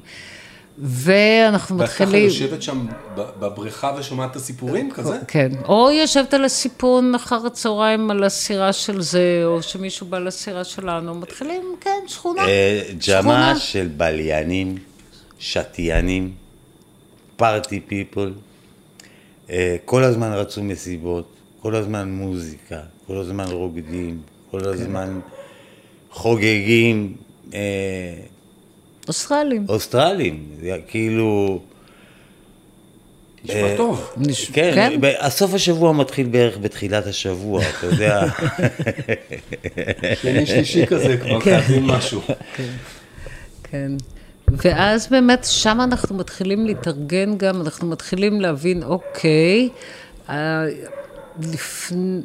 ואנחנו 0.77 1.77
ואת 1.77 1.89
ככה 1.89 2.03
מתחילים... 2.03 2.25
יושבת 2.25 2.61
שם 2.61 2.85
בבריכה 3.17 3.91
ושומעת 3.97 4.31
את 4.31 4.35
הסיפורים 4.35 4.91
כזה? 4.91 5.17
כן, 5.27 5.49
או 5.67 5.91
יושבת 5.91 6.33
על 6.33 6.45
הסיפון 6.45 7.15
אחר 7.15 7.45
הצהריים 7.47 8.11
על 8.11 8.23
הסירה 8.23 8.73
של 8.73 9.01
זה, 9.01 9.41
או 9.45 9.61
שמישהו 9.63 10.07
בא 10.07 10.19
לסירה 10.19 10.63
שלנו, 10.63 11.15
מתחילים, 11.15 11.75
כן, 11.81 11.99
שכונה. 12.07 12.41
אה. 12.47 12.81
ג'מה 13.07 13.53
של 13.59 13.89
בליינים, 13.97 14.77
שתיינים, 15.39 16.31
פארטי 17.35 17.79
פיפול, 17.79 18.33
אה, 19.49 19.75
כל 19.85 20.03
הזמן 20.03 20.31
רצו 20.33 20.63
מסיבות, 20.63 21.25
כל 21.63 21.75
הזמן 21.75 22.11
מוזיקה, 22.11 22.79
כל 23.07 23.17
הזמן 23.17 23.45
רוקדים, 23.51 24.21
כל 24.51 24.59
הזמן 24.67 25.19
חוגגים, 26.11 27.15
אה, 27.53 27.59
אוסטרלים. 29.07 29.65
אוסטרלים, 29.69 30.45
כאילו... 30.87 31.61
נשמע 33.43 33.55
אה, 33.55 33.77
טוב. 33.77 34.09
כן, 34.53 34.71
כן. 34.75 34.99
הסוף 35.19 35.53
השבוע 35.53 35.93
מתחיל 35.93 36.27
בערך 36.27 36.57
בתחילת 36.57 37.07
השבוע, 37.07 37.61
אתה 37.61 37.85
יודע. 37.85 38.25
שני 40.21 40.45
שלישי 40.45 40.85
כזה, 40.85 41.17
כבר 41.17 41.39
חייבים 41.39 41.87
משהו. 41.87 42.21
כן. 43.63 43.91
ואז 44.47 45.07
באמת 45.07 45.45
שם 45.49 45.79
אנחנו 45.83 46.15
מתחילים 46.15 46.65
להתארגן 46.65 47.37
גם, 47.37 47.61
אנחנו 47.61 47.87
מתחילים 47.87 48.41
להבין, 48.41 48.83
אוקיי, 48.83 49.69
אה, 50.29 50.65
לפני, 51.41 52.21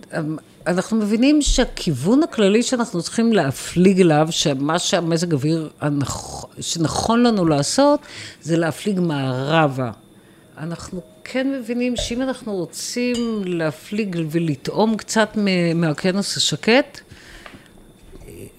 אנחנו 0.67 0.97
מבינים 0.97 1.43
שהכיוון 1.43 2.23
הכללי 2.23 2.63
שאנחנו 2.63 3.03
צריכים 3.03 3.33
להפליג 3.33 4.01
אליו, 4.01 4.29
שמה 4.31 4.79
שהמזג 4.79 5.33
אוויר 5.33 5.71
הנכ... 5.81 6.45
שנכון 6.61 7.23
לנו 7.23 7.47
לעשות, 7.47 8.01
זה 8.43 8.57
להפליג 8.57 9.01
מערבה. 9.01 9.91
אנחנו 10.59 11.01
כן 11.25 11.53
מבינים 11.53 11.97
שאם 11.97 12.23
אנחנו 12.23 12.55
רוצים 12.55 13.17
להפליג 13.45 14.17
ולטעום 14.31 14.97
קצת 14.97 15.29
מהכנס 15.75 16.37
השקט, 16.37 17.01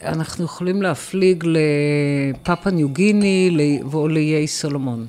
אנחנו 0.03 0.45
יכולים 0.45 0.81
להפליג 0.81 1.43
לפאפה 1.47 2.69
ניו 2.69 2.89
גיני 2.89 3.79
או 3.93 4.07
לאיי 4.07 4.47
סולומון. 4.47 5.07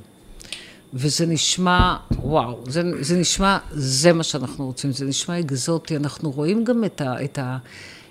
וזה 0.95 1.27
נשמע, 1.27 1.97
וואו, 2.23 2.65
זה, 2.69 2.83
זה 3.01 3.17
נשמע, 3.17 3.59
זה 3.71 4.13
מה 4.13 4.23
שאנחנו 4.23 4.67
רוצים, 4.67 4.93
זה 4.93 5.05
נשמע 5.05 5.41
אקזוטי. 5.41 5.97
אנחנו 5.97 6.31
רואים 6.31 6.65
גם 6.65 6.85
את, 6.85 7.01
ה, 7.01 7.25
את, 7.25 7.39
ה, 7.39 7.59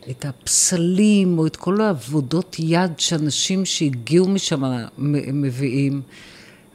את 0.09 0.25
הפסלים, 0.25 1.39
או 1.39 1.47
את 1.47 1.55
כל 1.55 1.81
העבודות 1.81 2.55
יד 2.59 2.91
שאנשים 2.97 3.65
שהגיעו 3.65 4.27
משם 4.27 4.63
מביאים. 4.97 6.01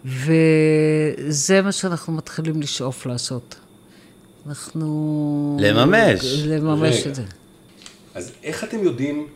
וזה 0.05 1.62
מה 1.62 1.73
שאנחנו 1.73 2.12
מתחילים 2.12 2.61
לשאוף 2.61 3.07
לעשות. 3.07 3.55
אנחנו... 4.47 5.59
לממש. 5.61 6.25
לממש 6.25 7.01
רגע. 7.01 7.11
את 7.11 7.14
זה. 7.14 7.23
אז 8.14 8.33
איך 8.43 8.64
אתם 8.64 8.83
יודעים 8.83 9.27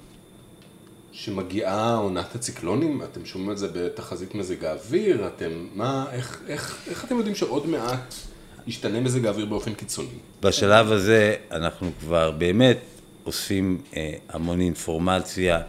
שמגיעה 1.18 1.94
עונת 1.94 2.34
הציקלונים? 2.34 3.02
אתם 3.02 3.24
שומעים 3.24 3.50
את 3.50 3.58
זה 3.58 3.68
בתחזית 3.72 4.34
מזג 4.34 4.64
האוויר? 4.64 5.26
אתם, 5.26 5.66
מה, 5.74 6.06
איך, 6.12 6.42
איך, 6.48 6.78
איך 6.90 7.04
אתם 7.04 7.16
יודעים 7.16 7.34
שעוד 7.34 7.66
מעט 7.66 8.14
ישתנה 8.66 9.00
מזג 9.00 9.26
האוויר 9.26 9.46
באופן 9.46 9.74
קיצוני? 9.74 10.08
בשלב 10.42 10.92
הזה 10.92 11.36
אנחנו 11.50 11.90
כבר 12.00 12.30
באמת 12.30 12.78
אוספים 13.26 13.80
אה, 13.96 14.12
המון 14.28 14.60
אינפורמציה 14.60 15.60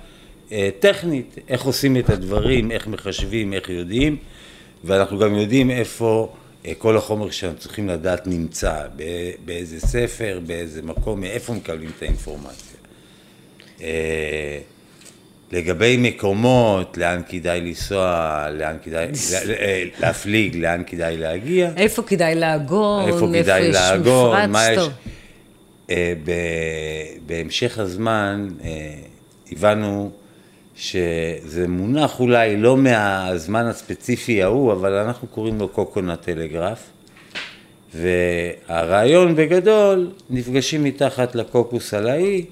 אה, 0.51 0.69
טכנית, 0.79 1.35
איך 1.47 1.61
עושים 1.63 1.97
את 1.97 2.09
הדברים, 2.09 2.71
איך 2.71 2.87
מחשבים, 2.87 3.53
איך 3.53 3.69
יודעים, 3.69 4.17
ואנחנו 4.83 5.19
גם 5.19 5.35
יודעים 5.35 5.71
איפה 5.71 6.33
אה, 6.65 6.73
כל 6.77 6.97
החומר 6.97 7.29
שאנחנו 7.29 7.59
צריכים 7.59 7.87
לדעת 7.87 8.27
נמצא, 8.27 8.87
ב- 8.95 9.31
באיזה 9.45 9.79
ספר, 9.79 10.39
באיזה 10.45 10.81
מקום, 10.81 11.21
מאיפה 11.21 11.53
מקבלים 11.53 11.91
את 11.97 12.01
האינפורמציה. 12.01 12.77
אה, 13.81 14.59
לגבי 15.51 15.97
מקומות, 15.97 16.97
לאן 16.97 17.21
כדאי 17.29 17.61
לנסוע, 17.61 18.47
לאן 18.51 18.75
כדאי, 18.83 19.07
אה, 19.59 19.83
להפליג, 19.99 20.55
לאן 20.55 20.83
כדאי 20.87 21.17
להגיע. 21.17 21.71
איפה 21.77 22.03
כדאי 22.03 22.35
לעגון, 22.35 23.07
איפה 23.07 23.27
כדאי 23.33 23.69
מפרץ 23.69 24.47
מה 24.49 24.71
יש... 24.71 24.89
אה, 25.89 26.13
בהמשך 27.25 27.79
הזמן 27.79 28.47
אה, 28.63 28.95
הבנו 29.51 30.11
שזה 30.75 31.67
מונח 31.67 32.19
אולי 32.19 32.57
לא 32.57 32.77
מהזמן 32.77 33.65
הספציפי 33.65 34.43
ההוא, 34.43 34.73
אבל 34.73 34.93
אנחנו 34.93 35.27
קוראים 35.27 35.59
לו 35.59 35.67
קוקונט 35.67 36.21
טלגרף. 36.21 36.79
והרעיון 37.95 39.35
בגדול, 39.35 40.11
נפגשים 40.29 40.83
מתחת 40.83 41.35
לקוקוס 41.35 41.93
על 41.93 42.07
האי 42.07 42.45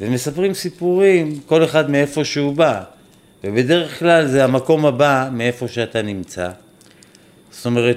ומספרים 0.00 0.54
סיפורים, 0.54 1.40
כל 1.46 1.64
אחד 1.64 1.90
מאיפה 1.90 2.24
שהוא 2.24 2.56
בא. 2.56 2.82
ובדרך 3.44 3.98
כלל 3.98 4.26
זה 4.26 4.44
המקום 4.44 4.86
הבא 4.86 5.28
מאיפה 5.32 5.68
שאתה 5.68 6.02
נמצא. 6.02 6.50
זאת 7.50 7.66
אומרת 7.66 7.96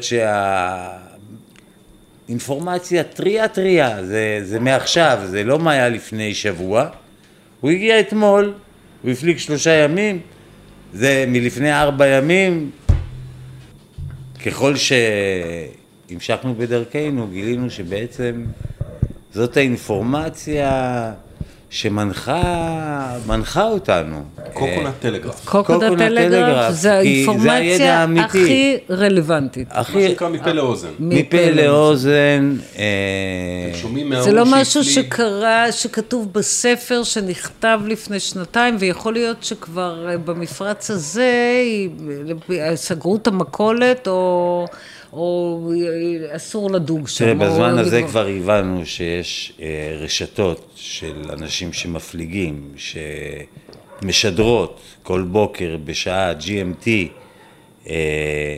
שהאינפורמציה 2.28 3.04
טריה 3.04 3.48
טריה, 3.48 4.04
זה, 4.04 4.40
זה 4.44 4.60
מעכשיו, 4.60 5.20
זה 5.26 5.44
לא 5.44 5.60
מה 5.60 5.72
היה 5.72 5.90
לפני 5.90 6.34
שבוע. 6.34 6.90
הוא 7.62 7.72
הגיע 7.72 8.00
אתמול, 8.00 8.54
הוא 9.02 9.12
הפליג 9.12 9.38
שלושה 9.38 9.72
ימים, 9.74 10.20
זה 10.94 11.26
מלפני 11.28 11.74
ארבע 11.74 12.08
ימים. 12.08 12.72
ככל 14.46 14.74
שהמשכנו 14.76 16.56
בדרכנו, 16.56 17.28
גילינו 17.28 17.70
שבעצם 17.70 18.46
זאת 19.34 19.58
האינפורמציה 19.58 21.14
שמנחה 21.70 23.18
מנחה 23.28 23.64
אותנו. 23.64 24.24
קוקונט 24.54 24.94
טלגרף. 25.00 25.46
קוקודה 25.46 25.90
טלגרף 25.98 26.74
זה 26.74 27.00
כי 27.04 27.26
זה 27.40 27.52
הידע 27.52 27.98
האינפורמציה. 27.98 28.26
הכי 28.26 28.78
רלוונטית. 28.90 29.68
מה 29.74 29.84
שנקרא 29.84 30.30
מפה 30.30 30.52
לאוזן. 30.52 30.90
מפה 31.00 31.52
לאוזן, 31.52 32.56
אה, 32.78 34.22
זה 34.22 34.32
לא 34.32 34.44
משהו. 34.46 34.84
שקרה, 34.84 35.72
שכתוב 35.72 36.34
בספר, 36.34 37.04
שנכתב 37.04 37.80
לפני 37.86 38.20
שנתיים, 38.20 38.76
ויכול 38.80 39.14
להיות 39.14 39.44
שכבר 39.44 40.10
אה, 40.10 40.18
במפרץ 40.18 40.92
הזה 40.92 41.62
אה, 42.52 42.76
סגרו 42.76 43.16
את 43.16 43.28
המכולת, 43.28 44.08
או, 44.08 44.66
או 45.14 45.72
אה, 45.76 46.36
אסור 46.36 46.72
לדוג 46.72 47.08
שם. 47.08 47.26
תראה, 47.26 47.48
או 47.48 47.54
בזמן 47.54 47.78
הזה 47.78 47.98
לגמור. 47.98 48.10
כבר 48.10 48.28
הבנו 48.28 48.86
שיש 48.86 49.54
אה, 49.62 49.98
רשתות 50.00 50.72
של 50.76 51.16
אנשים 51.30 51.74
שמפליגים, 51.74 52.72
שמשדרות 54.02 54.80
כל 55.04 55.22
בוקר 55.22 55.78
בשעה 55.86 56.34
GMT, 56.34 56.88
אה, 57.90 58.58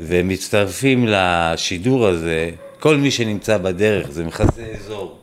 ומצטרפים 0.00 1.06
לשידור 1.08 2.06
הזה, 2.06 2.50
כל 2.80 2.96
מי 2.96 3.10
שנמצא 3.10 3.58
בדרך, 3.58 4.10
זה 4.10 4.24
מכסה 4.24 4.62
אזור. 4.62 5.18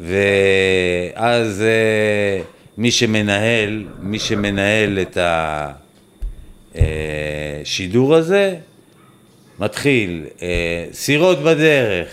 ואז 0.00 1.62
מי 2.78 2.90
שמנהל, 2.90 3.84
מי 4.00 4.18
שמנהל 4.18 4.98
את 4.98 5.18
השידור 7.64 8.14
הזה, 8.14 8.56
מתחיל, 9.60 10.24
אה, 10.42 10.86
סירות 10.92 11.42
בדרך. 11.42 12.08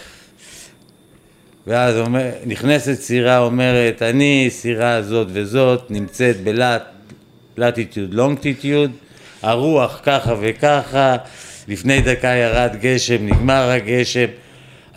ואז 1.67 1.97
אומר, 1.97 2.29
נכנסת 2.45 2.93
סירה, 3.01 3.39
אומרת, 3.39 4.01
אני, 4.01 4.47
סירה 4.49 5.01
זאת 5.01 5.27
וזאת, 5.31 5.91
נמצאת 5.91 6.36
בלטיטיוד, 7.58 8.13
לונגטיטיוד, 8.13 8.91
הרוח 9.41 9.99
ככה 10.03 10.36
וככה, 10.41 11.15
לפני 11.67 12.01
דקה 12.01 12.27
ירד 12.27 12.75
גשם, 12.81 13.25
נגמר 13.25 13.69
הגשם. 13.69 14.25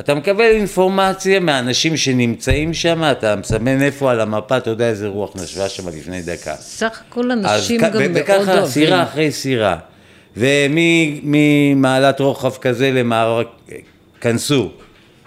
אתה 0.01 0.15
מקבל 0.15 0.45
אינפורמציה 0.45 1.41
מאנשים 1.41 1.97
שנמצאים 1.97 2.75
שם, 2.75 3.05
אתה 3.11 3.37
מסמן 3.37 3.83
איפה 3.83 4.11
על 4.11 4.21
המפה, 4.21 4.57
אתה 4.57 4.71
יודע 4.71 4.89
איזה 4.89 5.09
רוח 5.09 5.33
נשבה 5.43 5.69
שם 5.69 5.89
לפני 5.89 6.23
דקה. 6.23 6.55
סך 6.57 7.01
הכל 7.09 7.31
אנשים 7.31 7.81
גם 7.81 7.93
מאוד 7.93 8.03
וככה 8.15 8.53
אוהבים. 8.53 8.67
סירה 8.67 9.03
אחרי 9.03 9.33
סירה. 9.33 9.77
וממעלת 10.39 12.21
רוחב 12.21 12.57
כזה 12.57 12.91
למערב, 12.91 13.47
כנסו, 14.21 14.71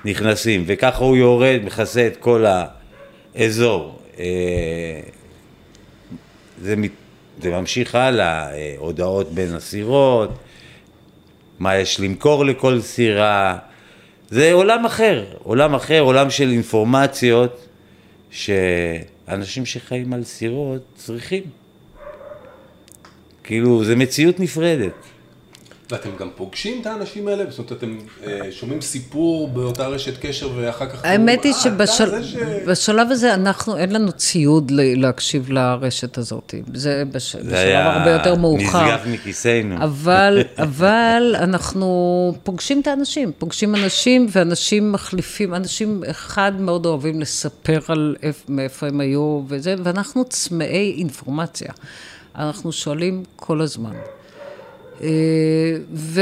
נכנסים, 0.06 0.64
וככה 0.68 1.04
הוא 1.04 1.18
יורד, 1.18 1.60
מכסה 1.64 2.08
את 2.08 2.18
כל 2.18 2.46
האזור. 3.36 4.00
אה, 4.20 5.00
זה, 6.62 6.76
זה 7.42 7.50
ממשיך 7.50 7.96
הלאה, 7.96 8.54
אה, 8.54 8.76
הודעות 8.78 9.32
בין 9.32 9.56
הסירות, 9.56 10.30
מה 11.60 11.78
יש 11.78 12.00
למכור 12.00 12.46
לכל 12.46 12.82
סירה, 12.82 13.58
זה 14.30 14.54
עולם 14.54 14.86
אחר, 14.86 15.26
עולם 15.44 15.76
אחר, 15.76 16.00
עולם 16.00 16.30
של 16.30 16.50
אינפורמציות 16.50 17.68
שאנשים 18.32 19.66
שחיים 19.66 20.14
על 20.14 20.24
סירות 20.24 20.82
צריכים. 20.96 21.44
כאילו, 23.52 23.84
זה 23.86 23.96
מציאות 23.96 24.40
נפרדת. 24.40 24.92
ואתם 25.92 26.10
גם 26.20 26.30
פוגשים 26.36 26.82
את 26.82 26.86
האנשים 26.86 27.28
האלה? 27.28 27.44
זאת 27.50 27.60
אומרת, 27.60 27.72
אתם 27.72 27.98
אה, 28.28 28.52
שומעים 28.52 28.82
סיפור 28.82 29.48
באותה 29.48 29.88
רשת 29.88 30.14
קשר 30.22 30.50
ואחר 30.56 30.90
כך... 30.90 31.06
האמת 31.06 31.44
היא 31.44 31.54
"אה, 31.54 31.60
אתה 31.76 31.86
זה 31.86 32.24
ש-" 32.24 32.34
שבשלב 32.64 33.08
הזה 33.12 33.34
אנחנו, 33.34 33.78
אין 33.78 33.92
לנו 33.92 34.12
ציוד 34.12 34.72
ל- 34.72 35.02
להקשיב 35.02 35.52
לרשת 35.52 36.18
הזאת. 36.18 36.54
זה 36.74 37.04
בש- 37.12 37.36
זה 37.36 37.42
בשלב 37.44 37.86
הרבה 37.86 38.12
יותר 38.12 38.36
מאוחר. 38.36 38.86
נשגב 38.86 39.00
מכיסנו. 39.08 39.76
אבל, 39.84 40.44
אבל 40.58 41.36
אנחנו 41.40 41.88
פוגשים 42.44 42.82
את 42.82 42.88
האנשים, 42.88 43.32
פוגשים 43.38 43.76
אנשים 43.76 44.28
ואנשים 44.32 44.92
מחליפים, 44.92 45.54
אנשים 45.54 46.04
אחד 46.12 46.62
מאוד 46.62 46.86
אוהבים 46.86 47.20
לספר 47.22 47.80
על 47.88 48.16
איפ- 48.24 48.46
מאיפה 48.50 48.88
הם 48.88 49.00
היו 49.00 49.42
וזה, 49.48 49.76
ואנחנו 49.84 50.26
צמאי 50.26 50.96
אינפורמציה. 50.98 51.72
אנחנו 52.36 52.72
שואלים 52.72 53.24
כל 53.36 53.62
הזמן. 53.62 53.94
אה, 55.04 55.08
ו... 55.94 56.22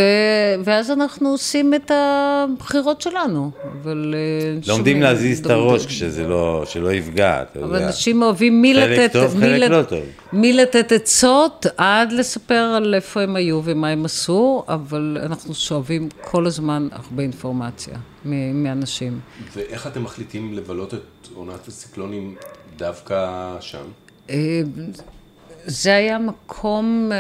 ואז 0.64 0.92
אנחנו 0.92 1.30
עושים 1.30 1.74
את 1.74 1.92
הבחירות 1.94 3.02
שלנו, 3.02 3.52
אבל... 3.82 4.16
אה, 4.18 4.52
לומדים 4.54 4.64
שומעים- 4.78 5.02
להזיז 5.02 5.40
את. 5.40 5.46
הראש 5.46 5.86
כשזה 5.86 6.28
לא, 6.28 6.64
שלא 6.66 6.92
יפגע, 6.94 7.42
אתה 7.42 7.60
אבל 7.60 7.74
יודע. 7.76 7.88
אנשים 7.88 8.22
אוהבים 8.22 8.62
מי 8.62 8.74
חלק 8.76 8.90
לתת, 9.00 9.14
טוב, 9.14 9.38
מי 9.38 9.46
חלק 9.46 9.60
לת- 9.62 9.70
לא 9.72 9.84
טוב. 9.84 10.00
מלתת 10.34 10.92
עצות 10.92 11.66
עד 11.78 12.12
לספר 12.12 12.54
על 12.78 12.96
איפה 12.96 13.22
הם 13.22 13.36
היו 13.36 13.62
ומה 13.64 13.88
הם 13.90 14.06
עשו, 14.06 14.64
אבל 14.68 15.18
אנחנו 15.22 15.54
שואבים 15.56 16.10
כל 16.22 16.46
הזמן 16.46 16.88
הרבה 16.92 17.24
אינפורמציה 17.24 17.98
מאנשים. 18.54 19.20
ואיך 19.56 19.88
אתם 19.88 20.04
מחליטים 20.04 20.54
לבלות 20.54 20.94
את 20.94 21.00
עונת 21.36 21.68
הציקלונים 21.68 22.36
דווקא 22.78 23.28
שם? 23.60 23.84
זה 25.70 25.96
היה 25.96 26.20
מקום 26.20 27.10
אה, 27.14 27.18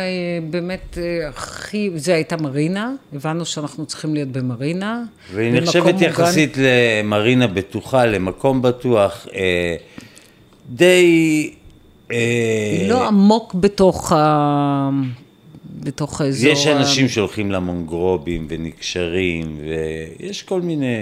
באמת 0.50 0.98
אה, 0.98 1.30
הכי, 1.30 1.90
זה 1.96 2.14
הייתה 2.16 2.38
מרינה, 2.38 2.92
הבנו 3.14 3.46
שאנחנו 3.46 3.86
צריכים 3.86 4.14
להיות 4.14 4.30
במרינה. 4.30 5.04
והיא 5.34 5.54
נחשבת 5.54 5.94
מוגן. 5.94 6.06
יחסית 6.06 6.58
למרינה 6.58 7.48
בטוחה, 7.48 8.06
למקום 8.06 8.62
בטוח, 8.62 9.28
אה, 9.36 9.76
די... 10.70 11.50
אה, 12.12 12.86
לא 12.90 13.08
עמוק 13.08 13.54
בתוך 13.54 14.12
ה... 14.12 14.90
בתוך 15.84 16.22
האזור. 16.22 16.52
יש 16.52 16.68
ה- 16.68 16.78
אנשים 16.78 17.08
שהולכים 17.10 17.52
למונגרובים 17.52 18.48
ונקשרים, 18.50 19.58
ויש 20.20 20.44
כל 20.44 20.62
מיני... 20.62 20.96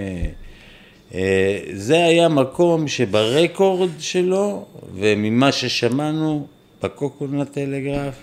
אה, 1.13 1.57
זה 1.73 2.05
היה 2.05 2.29
מקום 2.29 2.87
שברקורד 2.87 3.89
שלו, 3.99 4.65
וממה 4.95 5.51
ששמענו 5.51 6.47
בקוקונט 6.83 7.51
טלגרף, 7.51 8.15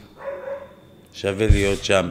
שווה 1.14 1.46
להיות 1.46 1.84
שם. 1.84 2.08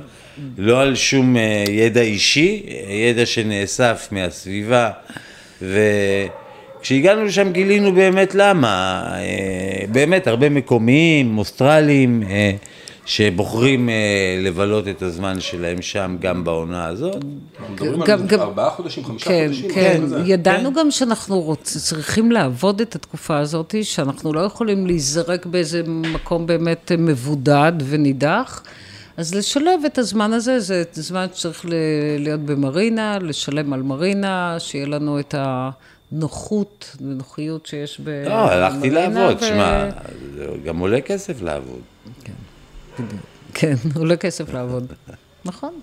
לא 0.58 0.82
על 0.82 0.96
שום 0.96 1.38
אה, 1.38 1.64
ידע 1.70 2.02
אישי, 2.02 2.64
ידע 3.10 3.26
שנאסף 3.26 4.08
מהסביבה, 4.12 4.92
וכשהגענו 5.62 7.26
לשם 7.26 7.52
גילינו 7.52 7.94
באמת 7.94 8.36
למה. 8.36 9.04
אה, 9.16 9.86
באמת, 9.92 10.28
הרבה 10.28 10.50
מקומיים, 10.50 11.38
אוסטרלים, 11.38 12.24
אה, 12.30 12.52
שבוחרים 13.06 13.90
אה, 13.90 13.94
לבלות 14.42 14.88
את 14.88 15.02
הזמן 15.02 15.40
שלהם 15.40 15.82
שם 15.82 16.16
גם 16.20 16.44
בעונה 16.44 16.86
הזאת. 16.88 17.16
אנחנו 17.60 17.74
מדברים 17.76 18.02
גם- 18.04 18.22
על 18.22 18.28
גם- 18.28 18.40
ארבעה 18.40 18.70
חודשים, 18.70 19.06
חמישה 19.06 19.26
כן, 19.26 19.46
חודשים, 19.48 19.72
כן, 19.74 20.00
כזה. 20.04 20.20
ידענו 20.26 20.74
גם 20.74 20.92
שאנחנו 20.92 21.42
רוצ... 21.42 21.78
צריכים 21.78 22.32
לעבוד 22.32 22.82
את 22.82 22.96
התקופה 22.96 23.38
הזאת, 23.38 23.76
שאנחנו 23.84 24.34
לא 24.34 24.40
יכולים 24.40 24.88
להיזרק 24.88 25.46
באיזה 25.46 25.82
מקום 25.88 26.48
באמת 26.48 26.92
מבודד 26.98 27.72
ונידח, 27.90 28.64
אז 29.18 29.36
לשלב 29.36 29.80
את 29.86 29.98
הזמן 29.98 30.34
הזה, 30.34 30.60
זה 30.60 30.84
זמן 30.94 31.26
שצריך 31.34 31.66
ל- 31.66 31.70
להיות 32.20 32.40
במרינה, 32.40 33.18
לשלם 33.22 33.74
על 33.74 33.82
מרינה, 33.82 34.56
שיהיה 34.60 34.86
לנו 34.86 35.20
את 35.20 35.36
הנוחות 35.38 36.96
ונוחיות 37.02 37.66
שיש 37.66 38.00
במרינה. 38.00 38.30
לא, 38.30 38.52
הלכתי 38.52 38.90
לעבוד, 38.90 39.38
ו- 39.42 39.46
שמע, 39.46 39.90
גם 40.66 40.78
עולה 40.80 41.02
כסף 41.02 41.42
לעבוד. 41.42 41.80
כן, 43.54 43.76
עולה 43.96 44.16
כסף 44.18 44.54
לעבוד. 44.54 44.94
נכון. 45.46 45.74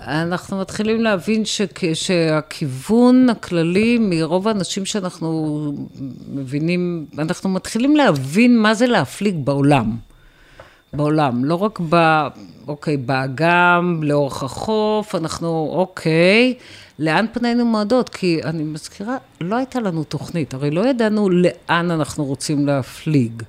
אנחנו 0.00 0.60
מתחילים 0.60 1.00
להבין 1.00 1.42
שכ- 1.44 1.94
שהכיוון 1.94 3.28
הכללי 3.30 3.98
מרוב 4.00 4.48
האנשים 4.48 4.84
שאנחנו 4.84 5.72
מבינים, 6.28 7.06
אנחנו 7.18 7.50
מתחילים 7.50 7.96
להבין 7.96 8.58
מה 8.58 8.74
זה 8.74 8.86
להפליג 8.86 9.36
בעולם. 9.44 9.96
בעולם, 10.92 11.44
לא 11.44 11.54
רק 11.54 11.80
ב... 11.88 12.26
אוקיי, 12.68 12.96
באגם, 12.96 14.00
לאורך 14.02 14.42
החוף, 14.42 15.14
אנחנו, 15.14 15.72
אוקיי, 15.72 16.54
לאן 16.98 17.26
פנינו 17.32 17.64
מועדות? 17.64 18.08
כי 18.08 18.40
אני 18.44 18.62
מזכירה, 18.62 19.16
לא 19.40 19.56
הייתה 19.56 19.80
לנו 19.80 20.04
תוכנית, 20.04 20.54
הרי 20.54 20.70
לא 20.70 20.86
ידענו 20.88 21.30
לאן 21.30 21.90
אנחנו 21.90 22.24
רוצים 22.24 22.66
להפליג, 22.66 23.42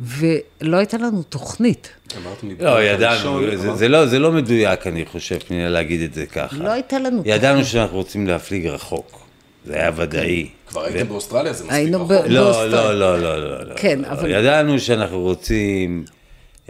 ולא 0.00 0.76
הייתה 0.76 0.96
לנו 0.96 1.22
תוכנית. 1.22 1.88
אמרתם 2.16 2.48
לי, 2.48 2.54
לא, 2.60 2.82
ידענו, 2.82 3.40
זה- 3.56 3.74
זה 3.74 3.88
לא- 3.88 4.06
זה 4.06 4.18
לא 4.18 4.32
מדויק, 4.32 4.86
אני 4.86 5.04
חושב, 5.04 5.38
פנינה, 5.38 5.68
להגיד 5.68 6.00
את 6.00 6.14
זה 6.14 6.26
ככה. 6.26 6.56
לא 6.56 6.70
הייתה 6.70 6.98
לנו 6.98 7.16
תוכנית. 7.16 7.34
ידענו 7.36 7.64
שאנחנו 7.64 7.96
רוצים 7.96 8.26
להפליג 8.26 8.66
רחוק, 8.66 9.26
זה 9.64 9.74
היה 9.74 9.90
ודאי. 9.96 10.48
כבר 10.66 10.84
הייתם 10.84 11.08
באוסטרליה, 11.08 11.52
זה 11.52 11.64
מספיק 11.64 11.94
רחוק. 11.94 12.10
לא. 12.28 12.66
לא, 12.70 12.94
לא, 12.98 13.20
לא, 13.20 13.40
לא. 13.40 13.64
לא. 13.68 13.74
כן, 13.76 14.00
לא. 14.02 14.06
אבל- 14.08 14.30
ידענו 14.30 14.78
שאנחנו 14.80 15.20
רוצים, 15.20 16.04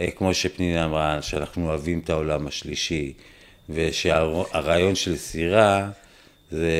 אה, 0.01 0.11
כמו 0.11 0.33
שפנינה 0.33 0.85
אמרה, 0.85 1.21
שאנחנו 1.21 1.69
אוהבים 1.69 2.01
את 2.03 2.09
העולם 2.09 2.47
השלישי, 2.47 3.13
ושהרעיון 3.69 4.95
של 4.95 5.17
סירה, 5.17 5.89
זה, 6.51 6.71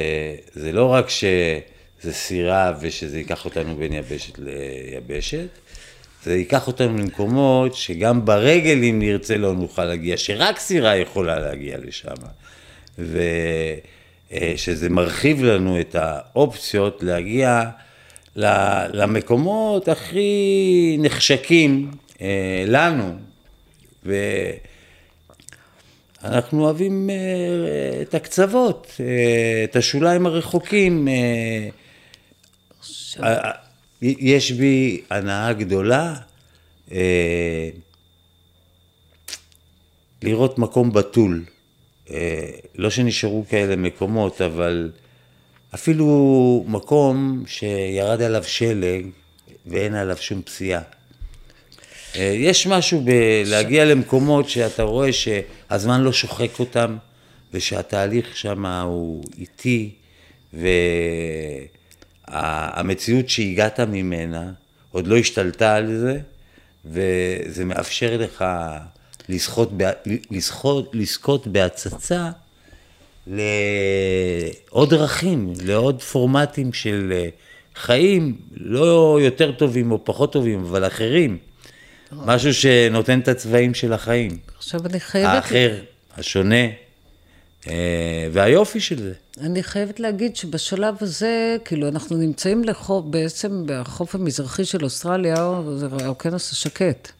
זה 0.54 0.72
לא 0.72 0.86
רק 0.86 1.10
שזה 1.10 2.14
סירה 2.14 2.74
ושזה 2.82 3.18
ייקח 3.18 3.46
אותנו 3.46 3.76
בין 3.76 3.94
יבשת 3.94 4.34
ליבשת, 4.40 5.48
זה 6.26 6.36
ייקח 6.36 6.68
אותנו 6.68 6.98
למקומות 6.98 7.76
שגם 7.76 8.26
ברגל, 8.26 8.84
אם 8.84 9.00
נרצה, 9.00 9.38
לא 9.38 9.54
נוכל 9.54 9.86
להגיע, 9.86 10.18
שרק 10.18 10.60
סירה 10.60 10.96
יכולה 10.96 11.40
להגיע 11.40 11.78
לשם. 11.84 12.16
ושזה 14.32 14.90
מרחיב 14.90 15.44
לנו 15.44 15.80
את 15.80 15.96
האופציות 15.96 17.04
להגיע 17.04 17.64
למקומות 18.36 19.88
הכי 19.88 20.98
נחשקים 21.00 21.92
אה, 22.22 22.64
לנו. 22.68 23.16
ואנחנו 26.24 26.64
אוהבים 26.64 27.10
אה, 27.10 28.02
את 28.02 28.16
הקצוות, 28.16 28.92
אה, 29.00 29.64
את 29.64 29.76
השוליים 29.76 30.26
הרחוקים. 30.26 31.08
אה, 31.08 31.70
אה, 33.24 33.65
יש 34.02 34.52
בי 34.52 35.02
הנאה 35.10 35.54
גדולה 35.54 36.16
אה, 36.92 37.70
לראות 40.22 40.60
מקום 40.60 40.94
בתול. 40.94 41.44
אה, 42.12 42.50
לא 42.76 42.90
שנשארו 42.90 43.46
כאלה 43.50 43.76
מקומות, 43.76 44.42
אבל 44.42 44.92
אפילו 45.74 46.66
מקום 46.68 47.44
שירד 47.48 48.22
עליו 48.22 48.44
שלג 48.44 49.06
ואין 49.66 49.96
עליו 49.96 50.18
שום 50.18 50.42
פציעה. 50.42 50.82
אה, 52.16 52.34
יש 52.36 52.68
משהו 52.68 53.06
בלהגיע 53.06 53.86
למקומות 53.86 54.50
שאתה 54.50 54.84
רואה 54.84 55.14
שהזמן 55.14 56.02
לא 56.02 56.14
שוחק 56.14 56.60
אותם, 56.60 56.98
ושהתהליך 57.54 58.38
שם 58.38 58.66
הוא 58.66 59.24
איטי, 59.38 59.90
והמציאות 62.28 63.30
שהגעת 63.30 63.80
ממנה 63.80 64.52
עוד 64.92 65.08
לא 65.08 65.18
השתלטה 65.18 65.76
על 65.76 65.98
זה, 65.98 66.20
וזה 66.86 67.66
מאפשר 67.66 68.18
לך 68.18 68.46
לזכות, 69.30 69.72
לזכות, 70.32 70.92
לזכות 70.94 71.48
בהצצה 71.48 72.30
לעוד 73.28 74.90
דרכים, 74.90 75.54
לעוד 75.64 76.02
פורמטים 76.02 76.74
של 76.74 77.14
אה, 77.16 77.30
חיים, 77.76 78.38
לא 78.54 79.20
יותר 79.22 79.52
טובים 79.52 79.92
או 79.92 80.06
פחות 80.06 80.34
טובים, 80.34 80.60
אבל 80.60 80.88
אחרים. 80.88 81.38
משהו 82.12 82.54
שנותן 82.54 83.20
את 83.20 83.28
הצבעים 83.28 83.74
של 83.74 83.94
החיים. 83.94 84.38
עכשיו 84.58 84.80
אני 84.86 85.00
חייבת... 85.00 85.30
האחר, 85.30 85.76
השונה, 86.18 86.66
אה, 87.68 88.28
והיופי 88.32 88.80
של 88.80 89.02
זה. 89.02 89.14
אני 89.42 89.64
חייבת 89.64 90.00
להגיד 90.00 90.36
שבשלב 90.36 90.96
הזה, 91.02 91.58
כאילו, 91.66 91.88
אנחנו 91.88 92.18
נמצאים 92.18 92.64
לחוף, 92.64 93.06
בעצם 93.06 93.64
בחוף 93.66 94.16
המזרחי 94.16 94.66
של 94.66 94.84
אוסטרליה, 94.84 95.62
זה 95.76 95.88
האוקיינוס 96.04 96.52
השקט. 96.52 97.12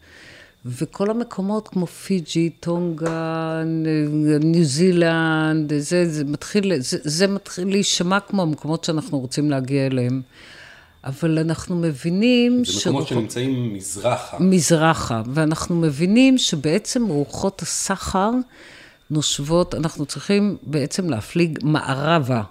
וכל 0.64 1.10
המקומות 1.10 1.68
כמו 1.68 1.86
פיג'י, 1.86 2.50
טונגה, 2.50 3.62
ניו 4.40 4.64
זילנד, 4.64 5.72
זה, 5.78 6.10
זה, 6.10 6.24
מתחיל, 6.24 6.72
זה, 6.80 6.98
זה 7.02 7.26
מתחיל 7.26 7.68
להישמע 7.68 8.20
כמו 8.20 8.42
המקומות 8.42 8.84
שאנחנו 8.84 9.18
רוצים 9.18 9.50
להגיע 9.50 9.86
אליהם. 9.86 10.22
אבל 11.04 11.38
אנחנו 11.38 11.76
מבינים... 11.76 12.62
זה 12.64 12.72
מקומות 12.90 13.06
שרוח- 13.06 13.08
שנמצאים 13.08 13.74
מזרחה. 13.74 14.36
מזרחה, 14.40 15.22
ואנחנו 15.34 15.76
מבינים 15.76 16.38
שבעצם 16.38 17.06
רוחות 17.06 17.62
הסחר 17.62 18.30
נושבות, 19.10 19.74
אנחנו 19.74 20.06
צריכים 20.06 20.56
בעצם 20.62 21.10
להפליג 21.10 21.58
מערבה. 21.62 22.42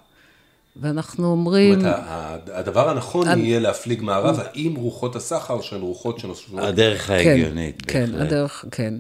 ואנחנו 0.82 1.24
זאת 1.24 1.32
אומרים, 1.32 1.80
אומרת, 1.80 1.96
ה- 2.08 2.36
הדבר 2.54 2.90
הנכון 2.90 3.40
יהיה 3.40 3.60
להפליג 3.60 4.02
מערבה 4.02 4.44
עם 4.54 4.76
רוחות 4.76 5.16
הסחר 5.16 5.62
שהן 5.62 5.82
רוחות 5.82 6.20
שנושבות. 6.20 6.60
הדרך 6.64 7.10
ההגיונית, 7.10 7.82
כן, 7.88 8.00
בהחלט. 8.06 8.16
כן, 8.20 8.26
הדרך, 8.26 8.66
כן. 8.72 8.94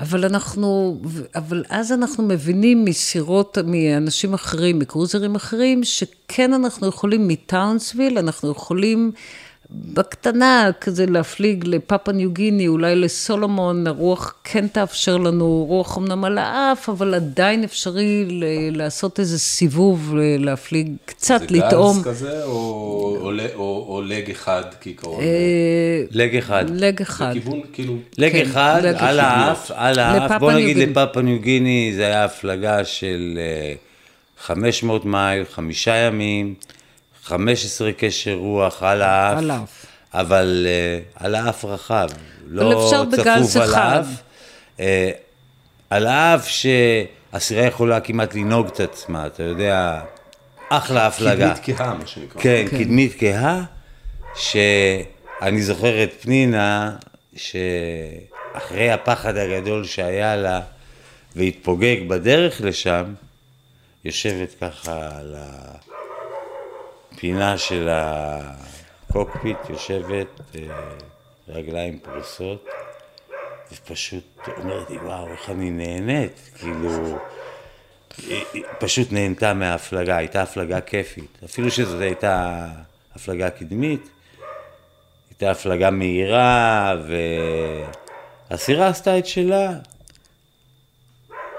אבל 0.00 0.24
אנחנו, 0.24 1.00
אבל 1.34 1.64
אז 1.68 1.92
אנחנו 1.92 2.24
מבינים 2.24 2.84
מסירות, 2.84 3.58
מאנשים 3.64 4.34
אחרים, 4.34 4.78
מקרוזרים 4.78 5.34
אחרים, 5.34 5.84
שכן 5.84 6.52
אנחנו 6.54 6.86
יכולים 6.86 7.28
מטאונסוויל, 7.28 8.18
אנחנו 8.18 8.50
יכולים 8.50 9.12
בקטנה 9.70 10.70
כזה 10.80 11.06
להפליג 11.06 11.64
לפאפה 11.66 12.12
ניו 12.12 12.30
גיני, 12.32 12.68
אולי 12.68 12.96
לסולומון, 12.96 13.86
הרוח 13.86 14.34
כן 14.44 14.66
תאפשר 14.66 15.16
לנו, 15.16 15.64
רוח 15.68 15.98
אמנם 15.98 16.24
על 16.24 16.38
האף, 16.38 16.88
אבל 16.88 17.14
עדיין 17.14 17.64
אפשרי 17.64 18.24
ל- 18.28 18.44
לעשות 18.76 19.20
איזה 19.20 19.38
סיבוב, 19.38 20.14
ל- 20.16 20.44
להפליג, 20.44 20.92
קצת 21.04 21.40
זה 21.40 21.46
לטעום. 21.56 21.96
גז 21.98 22.04
כזה, 22.04 22.44
או, 22.44 22.50
או, 23.20 23.30
או, 23.54 23.86
או 23.88 24.02
לג 24.02 24.30
אחד 24.30 24.62
כעיקרון? 24.80 25.20
אה, 25.20 26.02
לג 26.10 26.36
אחד. 26.36 26.64
לג 26.70 27.02
אחד. 27.02 27.30
בכיוון, 27.30 27.60
כאילו, 27.72 27.96
לג 28.18 28.32
כן, 28.32 28.42
אחד, 28.42 28.80
לג 28.84 28.94
על. 28.98 29.20
האף, 29.20 29.70
על 29.74 29.98
האף, 29.98 30.32
בוא 30.40 30.52
נגיד. 30.52 30.76
לפאפה 30.76 31.22
ניו 31.22 31.40
גיני, 31.40 31.92
זה 31.96 32.06
היה 32.06 32.24
הפלגה 32.24 32.84
של 32.84 33.38
אה, 33.40 33.74
500 34.44 35.04
מייל, 35.04 35.44
חמישה 35.52 35.94
ימים, 35.96 36.54
15 37.24 37.92
קשר 37.92 38.34
רוח 38.34 38.82
על 38.82 39.02
האף. 39.02 39.38
על 39.38 39.50
האף. 39.50 39.86
אבל 40.14 40.66
אה, 40.68 40.98
על 41.14 41.34
האף 41.34 41.64
רחב, 41.64 42.08
לא 42.46 42.86
אפשר 42.86 43.04
בגז 43.04 43.50
צפוף 43.50 43.62
על 43.62 43.70
אחד. 43.70 43.78
האף. 43.78 44.06
אה, 44.80 45.10
על 45.90 46.06
האף 46.06 46.48
שהסירה 46.48 47.66
יכולה 47.66 48.00
כמעט 48.00 48.34
לנהוג 48.34 48.66
את 48.66 48.80
עצמה, 48.80 49.26
אתה 49.26 49.42
יודע, 49.42 50.00
אחלה 50.68 51.06
הפלגה. 51.06 51.54
קדמית 51.54 51.78
כהה, 51.78 51.94
מה 51.94 52.06
שנקרא. 52.06 52.42
כן, 52.42 52.64
כן. 52.70 52.78
קדמית 52.78 53.16
כהה, 53.18 53.62
שאני 54.34 55.62
זוכר 55.62 56.02
את 56.04 56.10
פנינה, 56.20 56.96
שאחרי 57.36 58.90
הפחד 58.90 59.36
הגדול 59.36 59.84
שהיה 59.84 60.36
לה, 60.36 60.60
והתפוגג 61.36 61.96
בדרך 62.08 62.60
לשם, 62.60 63.04
יושבת 64.04 64.54
ככה 64.60 65.08
על 65.18 65.34
הפינה 67.14 67.58
של 67.58 67.88
הקוקפיט, 67.90 69.56
יושבת, 69.68 70.40
אה, 70.54 70.60
רגליים 71.48 71.98
פרוסות, 71.98 72.68
ופשוט 73.72 74.38
אומרת 74.56 74.90
לי, 74.90 74.96
וואו, 74.96 75.28
איך 75.28 75.50
אני 75.50 75.70
נהנית, 75.70 76.50
כאילו... 76.58 77.18
היא 78.28 78.64
פשוט 78.78 79.12
נהנתה 79.12 79.54
מההפלגה, 79.54 80.16
הייתה 80.16 80.42
הפלגה 80.42 80.80
כיפית. 80.80 81.38
אפילו 81.44 81.70
שזאת 81.70 82.00
הייתה 82.00 82.66
הפלגה 83.14 83.50
קדמית, 83.50 84.08
הייתה 85.30 85.50
הפלגה 85.50 85.90
מהירה, 85.90 86.96
והסירה 88.50 88.88
עשתה 88.88 89.18
את 89.18 89.26
שלה. 89.26 89.70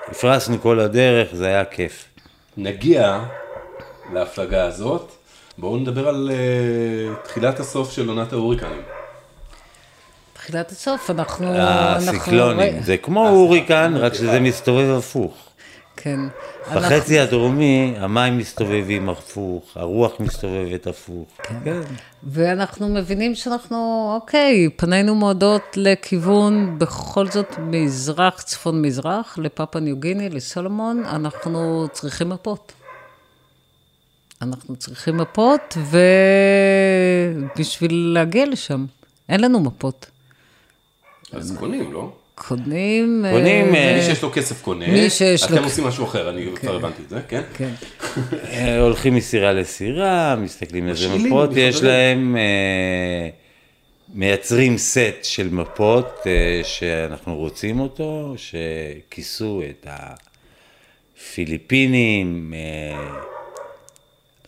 הפרסנו 0.08 0.62
כל 0.62 0.80
הדרך, 0.80 1.36
זה 1.36 1.48
היה 1.48 1.66
כיף. 1.66 2.06
נגיע 2.58 3.24
להפלגה 4.14 4.66
הזאת, 4.66 5.15
בואו 5.58 5.78
נדבר 5.78 6.08
על 6.08 6.32
uh, 6.32 7.28
תחילת 7.28 7.60
הסוף 7.60 7.92
של 7.92 8.10
עונת 8.10 8.34
ההוריקנים. 8.34 8.82
תחילת 10.34 10.72
הסוף, 10.72 11.10
אנחנו... 11.10 11.56
אנחנו- 11.56 12.10
הסיקלונים, 12.10 12.82
זה 12.84 12.98
כמו 12.98 13.30
הוריקן, 13.30 13.94
רק 13.98 14.14
שזה 14.14 14.40
מסתובב 14.40 14.98
הפוך. 14.98 15.34
כן. 15.98 16.20
בחצי 16.76 17.20
הדרומי 17.20 17.96
המים 17.98 18.38
מסתובבים 18.38 19.10
הפוך, 19.10 19.64
הרוח 19.76 20.12
מסתובבת 20.20 20.88
הפוך. 20.88 21.28
כן. 21.64 21.82
ואנחנו 22.24 22.88
מבינים 22.90 23.36
שאנחנו, 23.36 24.12
אוקיי, 24.22 24.70
פנינו 24.76 25.16
מועדות 25.16 25.62
לכיוון, 25.76 26.80
בכל 26.80 27.28
זאת, 27.28 27.56
מזרח, 27.60 28.42
צפון-מזרח, 28.42 29.38
לפאפה 29.42 29.80
ניו 29.80 29.98
גיני, 30.00 30.30
לסולומון, 30.30 31.04
אנחנו 31.06 31.88
צריכים 31.92 32.30
מפות. 32.30 32.74
אנחנו 34.48 34.76
צריכים 34.76 35.18
מפות, 35.18 35.78
ובשביל 37.56 38.12
להגיע 38.14 38.46
לשם, 38.46 38.86
אין 39.30 39.40
לנו 39.42 39.60
מפות. 39.60 40.06
אז 41.34 41.56
קונים, 41.60 41.94
לא? 41.94 42.12
קונים... 42.36 43.26
קונים, 43.32 43.76
אה, 43.76 43.90
אה, 43.92 43.96
מי 43.96 44.02
שיש 44.02 44.24
לו 44.24 44.32
כסף 44.34 44.62
קונה, 44.62 44.88
מי 44.88 45.10
שיש 45.10 45.44
לו- 45.52 45.56
אתם 45.58 45.64
עושים 45.64 45.84
משהו 45.84 46.06
אחר, 46.06 46.30
אני 46.30 46.46
כבר 46.56 46.76
הבנתי 46.76 47.02
את 47.04 47.10
זה, 47.10 47.20
כן? 47.28 47.42
כן. 47.54 47.70
אה, 48.50 48.80
הולכים 48.80 49.16
מסירה 49.16 49.54
לסירה, 49.54 50.36
מסתכלים 50.36 50.88
איזה 50.90 51.10
מפות. 51.18 51.50
יש 51.56 51.84
להם, 51.84 52.38
אה, 52.38 53.30
מייצרים 54.14 54.78
סט 54.78 55.00
של 55.24 55.50
מפות 55.50 56.20
שאנחנו 56.64 57.36
רוצים 57.36 57.80
אותו, 57.80 58.34
שכיסו 58.38 59.62
את 59.70 59.88
הפיליפינים, 61.18 62.54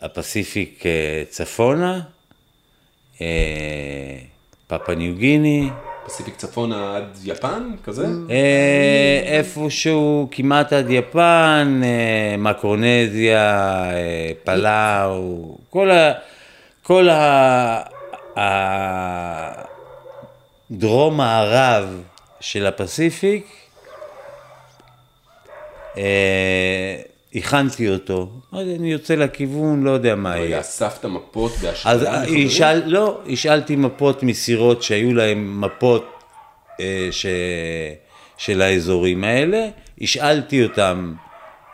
הפסיפיק 0.02 0.86
אה, 0.86 1.24
צפונה, 1.30 2.00
אה, 3.22 4.18
פפה 4.68 4.96
ניו 4.96 5.16
גיני, 5.16 5.70
פסיפיק 6.06 6.36
צפונה 6.36 6.96
עד 6.98 7.18
יפן, 7.24 7.72
כזה? 7.84 8.06
אה, 8.30 9.20
איפשהו 9.24 10.28
כמעט 10.32 10.74
עד 10.74 10.90
יפן, 10.90 11.82
מקרונזיה, 12.38 13.84
פלאו, 14.44 15.58
כל 15.70 15.92
ה... 15.92 16.14
כל 16.84 17.10
ה... 17.10 17.82
הדרום 20.72 21.18
מערב 21.18 22.04
של 22.40 22.66
הפסיפיק, 22.66 23.48
הכנתי 27.38 27.90
אותו, 27.90 28.30
אני 28.54 28.92
יוצא 28.92 29.16
לכיוון, 29.16 29.84
לא 29.84 29.92
יודע 29.92 30.16
מה 30.16 30.38
יהיה. 30.38 30.60
אספת 30.60 31.06
מפות 31.06 31.52
אז 31.52 31.62
בהשאלה 31.62 32.22
לחברים? 32.22 32.48
ישאל, 32.48 32.82
לא, 32.86 33.22
השאלתי 33.32 33.76
מפות 33.76 34.24
מסירות 34.24 34.84
שהיו 34.84 35.14
להם 35.14 35.62
מפות 35.62 36.06
אה, 36.80 37.08
ש, 37.12 37.26
של 38.38 38.62
האזורים 38.62 39.24
האלה, 39.24 39.68
השאלתי 40.02 40.64
אותם 40.64 41.14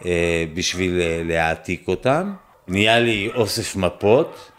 אה, 0.06 0.46
בשביל 0.54 1.02
אה, 1.02 1.22
להעתיק 1.26 1.88
אותם, 1.88 2.34
נהיה 2.68 3.00
לי 3.00 3.30
אוסף 3.36 3.76
מפות, 3.76 4.52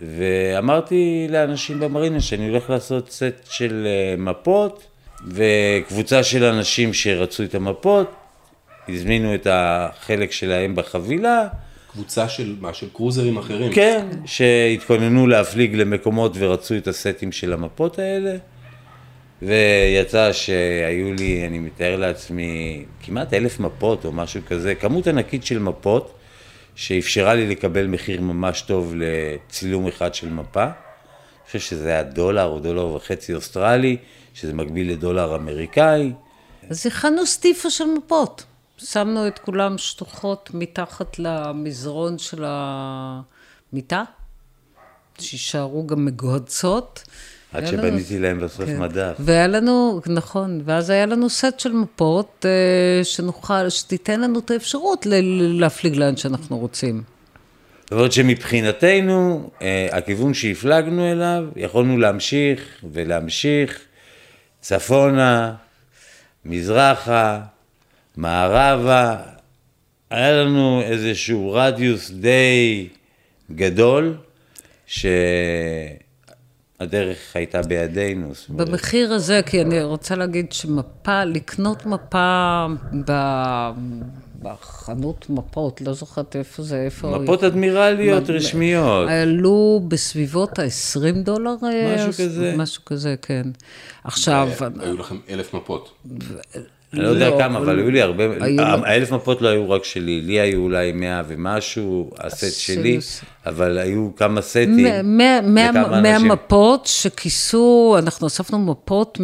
ואמרתי 0.00 1.26
לאנשים 1.30 1.80
במרינה 1.80 2.20
שאני 2.20 2.48
הולך 2.48 2.70
לעשות 2.70 3.10
סט 3.10 3.50
של 3.50 3.86
אה, 3.86 4.14
מפות, 4.18 4.86
וקבוצה 5.28 6.22
של 6.22 6.44
אנשים 6.44 6.94
שרצו 6.94 7.42
את 7.42 7.54
המפות, 7.54 8.14
הזמינו 8.92 9.34
את 9.34 9.46
החלק 9.50 10.32
שלהם 10.32 10.76
בחבילה, 10.76 11.48
קבוצה 11.92 12.28
של 12.28 12.56
מה? 12.60 12.74
של 12.74 12.86
קרוזרים 12.92 13.36
אחרים? 13.36 13.72
כן, 13.72 14.06
שהתכוננו 14.24 15.26
להפליג 15.26 15.74
למקומות 15.74 16.32
ורצו 16.38 16.76
את 16.76 16.88
הסטים 16.88 17.32
של 17.32 17.52
המפות 17.52 17.98
האלה. 17.98 18.36
ויצא 19.42 20.32
שהיו 20.32 21.12
לי, 21.12 21.46
אני 21.46 21.58
מתאר 21.58 21.96
לעצמי, 21.96 22.84
כמעט 23.02 23.34
אלף 23.34 23.60
מפות 23.60 24.04
או 24.04 24.12
משהו 24.12 24.40
כזה, 24.46 24.74
כמות 24.74 25.06
ענקית 25.06 25.46
של 25.46 25.58
מפות, 25.58 26.14
שאפשרה 26.74 27.34
לי 27.34 27.48
לקבל 27.48 27.86
מחיר 27.86 28.20
ממש 28.20 28.60
טוב 28.60 28.94
לצילום 28.96 29.86
אחד 29.86 30.14
של 30.14 30.28
מפה. 30.28 30.62
אני 30.62 30.70
חושב 31.46 31.58
שזה 31.58 31.88
היה 31.88 32.02
דולר 32.02 32.44
או 32.44 32.58
דולר 32.60 32.86
וחצי 32.86 33.34
אוסטרלי, 33.34 33.96
שזה 34.34 34.54
מקביל 34.54 34.92
לדולר 34.92 35.36
אמריקאי. 35.36 36.12
אז 36.70 36.86
הכנו 36.86 37.26
סטיפה 37.26 37.70
של 37.70 37.84
מפות. 37.84 38.44
שמנו 38.84 39.26
את 39.26 39.38
כולם 39.38 39.78
שטוחות 39.78 40.50
מתחת 40.54 41.18
למזרון 41.18 42.18
של 42.18 42.44
המיטה, 42.46 44.02
שיישארו 45.18 45.86
גם 45.86 46.04
מגוהצות. 46.04 47.02
עד 47.52 47.62
לנו- 47.64 47.72
שבניתי 47.72 48.18
להם 48.18 48.40
בסוף 48.40 48.64
כן. 48.66 48.80
מדף. 48.80 49.16
והיה 49.18 49.46
לנו, 49.46 50.00
נכון, 50.06 50.60
ואז 50.64 50.90
היה 50.90 51.06
לנו 51.06 51.30
סט 51.30 51.60
של 51.60 51.72
מפות 51.72 52.46
אה, 52.48 53.04
שנוכל, 53.04 53.68
שתיתן 53.68 54.20
לנו 54.20 54.38
את 54.38 54.50
האפשרות 54.50 55.06
ל- 55.06 55.60
להפליג 55.60 55.96
לאן 55.96 56.16
שאנחנו 56.16 56.58
רוצים. 56.58 57.02
למרות 57.92 58.12
שמבחינתנו, 58.12 59.50
אה, 59.62 59.88
הכיוון 59.92 60.34
שהפלגנו 60.34 61.12
אליו, 61.12 61.44
יכולנו 61.56 61.98
להמשיך 61.98 62.60
ולהמשיך 62.92 63.80
צפונה, 64.60 65.54
מזרחה, 66.44 67.40
מערבה, 68.16 69.16
היה 70.10 70.32
לנו 70.32 70.80
איזשהו 70.82 71.52
רדיוס 71.52 72.10
די 72.10 72.88
גדול, 73.54 74.16
הדרך 76.80 77.18
הייתה 77.36 77.62
בידינו. 77.62 78.32
במחיר 78.48 79.12
הזה, 79.12 79.40
כי 79.46 79.62
אני 79.62 79.82
רוצה 79.82 80.14
להגיד 80.14 80.52
שמפה, 80.52 81.24
לקנות 81.24 81.86
מפה 81.86 82.66
ב... 83.06 83.12
בחנות 84.42 85.26
מפות, 85.30 85.80
לא 85.80 85.92
זוכרת 85.92 86.36
איפה 86.36 86.62
זה, 86.62 86.82
איפה... 86.82 87.18
מפות 87.18 87.44
אדמירליות 87.44 88.30
מ- 88.30 88.32
רשמיות. 88.34 89.08
עלו 89.08 89.82
בסביבות 89.88 90.58
ה-20 90.58 91.18
דולר. 91.24 91.54
אה, 91.64 91.94
משהו 91.94 92.08
אז- 92.08 92.20
כזה. 92.20 92.54
משהו 92.56 92.84
כזה, 92.84 93.14
כן. 93.22 93.42
עכשיו, 94.04 94.48
היו 94.80 94.96
לכם 94.96 95.16
אלף 95.30 95.54
מפות. 95.54 95.92
אני 96.94 97.02
לא 97.02 97.08
יודע 97.08 97.30
לא, 97.30 97.38
כמה, 97.38 97.58
אבל 97.58 97.78
היו 97.78 97.90
לי 97.90 98.02
הרבה, 98.02 98.24
האלף 98.84 99.12
מפות 99.12 99.42
לא 99.42 99.48
היו 99.48 99.70
רק 99.70 99.84
שלי, 99.84 100.20
לי 100.20 100.40
היו 100.40 100.60
אולי 100.60 100.92
מאה 100.92 101.22
ומשהו, 101.28 102.10
הסט 102.18 102.60
שלי, 102.60 102.98
אבל 103.46 103.78
היו 103.78 104.10
כמה 104.16 104.40
סטים. 104.40 104.86
מאה-. 105.04 106.18
מפות 106.18 106.86
שכיסו, 106.86 107.96
אנחנו 107.98 108.26
אספנו 108.26 108.58
מפות. 108.58 109.18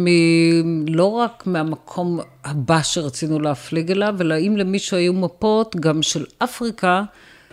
לא 0.87 1.05
רק 1.05 1.43
מהמקום 1.45 2.19
הבא 2.45 2.79
שרצינו 2.83 3.39
להפליג 3.39 3.91
אליו, 3.91 4.15
אלא 4.21 4.35
אם 4.37 4.57
למישהו 4.57 4.97
היו 4.97 5.13
מפות 5.13 5.75
גם 5.75 6.01
של 6.01 6.25
אפריקה. 6.43 7.03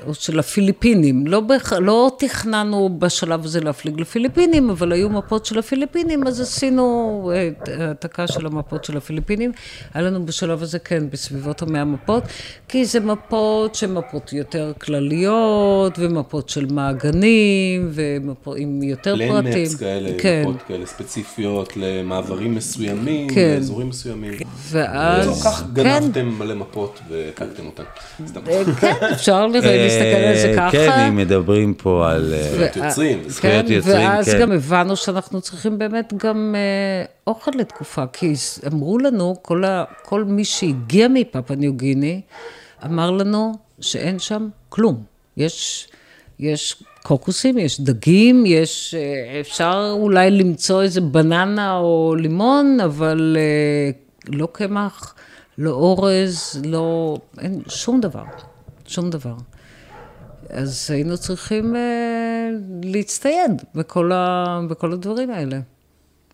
או 0.07 0.15
של 0.15 0.39
הפיליפינים, 0.39 1.27
לא, 1.27 1.41
בכ... 1.41 1.73
לא 1.73 2.11
תכננו 2.19 2.99
בשלב 2.99 3.45
הזה 3.45 3.61
להפליג 3.61 4.01
לפיליפינים, 4.01 4.71
אבל 4.71 4.93
היו 4.93 5.09
מפות 5.09 5.47
של 5.47 5.59
הפיליפינים, 5.59 6.27
אז 6.27 6.41
עשינו 6.41 7.33
את 7.35 7.69
העתקה 7.69 8.27
של 8.27 8.47
המפות 8.47 8.85
של 8.85 8.97
הפיליפינים. 8.97 9.53
היה 9.95 10.05
לנו 10.05 10.27
בשלב 10.27 10.63
הזה, 10.63 10.79
כן, 10.79 11.11
בסביבות 11.11 11.63
המאה 11.63 11.85
מפות, 11.85 12.23
כי 12.69 12.85
זה 12.85 13.01
מפות 13.01 13.75
שהן 13.75 13.95
מפות 13.95 14.33
יותר 14.33 14.73
כלליות, 14.81 15.99
ומפות 15.99 16.49
של 16.49 16.67
מעגנים, 16.67 17.91
ומפות 17.93 18.57
עם 18.59 18.83
יותר 18.83 19.17
פרטים. 19.17 19.35
לנדמפס 19.35 19.75
כאלה, 19.75 20.11
כן. 20.19 20.45
מפות 20.49 20.63
כאלה 20.63 20.87
ספציפיות 20.87 21.77
למעברים 21.77 22.55
מסוימים, 22.55 23.29
כן. 23.29 23.55
לאזורים 23.57 23.89
מסוימים. 23.89 24.35
ואז, 24.71 25.27
לא 25.27 25.51
כך 25.51 25.65
כן, 25.75 25.83
גנבתם 25.83 26.27
מלא 26.39 26.55
מפות 26.55 27.01
והעתקתם 27.11 27.67
אותן. 27.67 27.83
אה, 28.47 28.65
כן, 28.81 28.93
אפשר 29.13 29.47
לראות, 29.47 29.86
להסתכל 29.87 30.25
על 30.27 30.37
זה 30.37 30.53
ככה. 30.57 30.71
כן, 30.71 30.91
אם 30.91 31.17
מדברים 31.17 31.75
פה 31.75 32.11
על... 32.11 32.35
אה, 32.35 32.43
זכויות 32.43 32.77
יוצרים. 32.77 33.23
כן, 33.23 33.29
זכויות 33.29 33.71
יוצרים, 33.71 34.09
ואז 34.09 34.29
כן. 34.29 34.41
גם 34.41 34.53
הבנו 34.53 34.97
שאנחנו 34.97 35.41
צריכים 35.41 35.79
באמת 35.79 36.13
גם 36.17 36.55
אה, 36.57 37.05
אוכל 37.27 37.51
לתקופה, 37.55 38.05
כי 38.13 38.33
אמרו 38.67 38.99
לנו, 38.99 39.37
כל, 40.03 40.25
מי 40.25 40.45
שהגיע 40.45 41.09
מפאפה 41.09 41.55
ניו 41.55 41.73
גיני, 41.73 42.21
אמר 42.85 43.11
לנו 43.11 43.53
שאין 43.81 44.19
שם 44.19 44.49
כלום. 44.69 45.03
יש, 45.37 45.89
יש 46.39 46.83
קוקוסים, 47.03 47.59
יש 47.59 47.81
דגים, 47.81 48.47
יש, 48.47 48.95
אה, 48.95 49.41
אפשר 49.41 49.95
אולי 49.99 50.31
למצוא 50.31 50.83
איזה 50.83 51.01
בננה 51.01 51.77
או 51.77 52.15
לימון, 52.19 52.81
אבל 52.85 53.37
אה, 53.39 53.91
לא 54.29 54.49
קמח, 54.53 55.15
לא 55.59 55.71
אורז, 55.71 56.63
לא, 56.65 57.17
אין 57.41 57.63
שום 57.69 58.01
דבר, 58.01 58.25
שום 58.87 59.11
דבר. 59.11 59.35
אז 60.51 60.91
היינו 60.91 61.19
צריכים 61.19 61.77
אה, 61.77 62.51
להצטייד 62.83 63.63
בכל, 63.75 64.13
ה, 64.13 64.61
בכל 64.69 64.93
הדברים 64.93 65.31
האלה. 65.31 65.59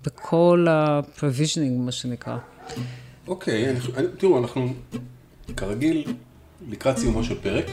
בכל 0.04 0.66
ה-provisioning, 0.70 1.78
מה 1.78 1.92
שנקרא. 1.92 2.36
אוקיי, 3.26 3.70
אני, 3.70 3.78
אני, 3.96 4.06
תראו, 4.18 4.38
אנחנו 4.38 4.74
כרגיל 5.56 6.14
לקראת 6.68 6.98
סיומו 6.98 7.24
של 7.24 7.34
פרק, 7.42 7.64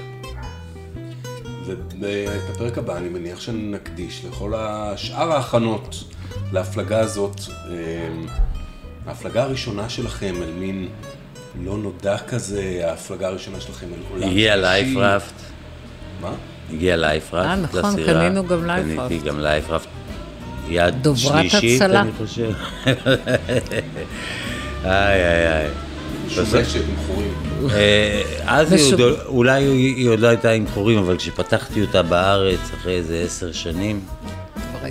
ואת 1.65 2.49
הפרק 2.49 2.77
הבא 2.77 2.97
אני 2.97 3.09
מניח 3.09 3.39
שנקדיש 3.39 4.25
לכל 4.25 4.53
השאר 4.55 5.31
ההכנות 5.31 5.95
להפלגה 6.53 6.99
הזאת, 6.99 7.39
אמ, 7.67 8.27
ההפלגה 9.05 9.43
הראשונה 9.43 9.89
שלכם 9.89 10.35
אל 10.43 10.51
מין 10.51 10.87
לא 11.63 11.77
נודע 11.77 12.17
כזה, 12.17 12.81
ההפלגה 12.83 13.27
הראשונה 13.27 13.61
שלכם 13.61 13.87
אל 13.93 13.99
עולם 14.11 14.29
הגיע 14.29 14.53
שלישי. 14.53 14.67
life 14.67 14.97
raft, 14.97 15.33
מה? 16.21 16.31
הגיע 16.73 16.97
life 16.97 17.22
raft 17.22 17.47
אה, 17.47 17.55
נכון, 17.55 17.79
לסירה. 17.93 18.13
קנינו 18.13 18.47
גם 18.47 18.65
life 18.65 18.85
raft. 18.85 19.09
קניתי 19.09 19.27
גם 19.27 19.39
life 19.39 19.61
raft. 19.61 19.87
יד 20.69 20.95
דוברת 21.01 21.49
שלישית, 21.49 21.81
הצלה. 21.81 22.01
אני 22.01 22.11
חושב. 22.17 22.51
איי, 22.85 22.95
איי, 24.85 25.47
איי. 25.47 25.67
שומשת 26.29 26.81
עם 26.89 26.95
חורים. 27.07 27.33
אה, 27.71 28.21
אז 28.45 28.71
היא 28.71 28.93
עוד, 28.93 29.19
אולי 29.25 29.63
היא 29.63 30.09
עוד 30.09 30.19
לא 30.19 30.27
הייתה 30.27 30.51
עם 30.51 30.67
חורים, 30.67 30.97
אבל 30.97 31.17
כשפתחתי 31.17 31.81
אותה 31.81 32.03
בארץ, 32.03 32.59
אחרי 32.73 32.93
איזה 32.93 33.21
עשר 33.25 33.51
שנים, 33.51 34.01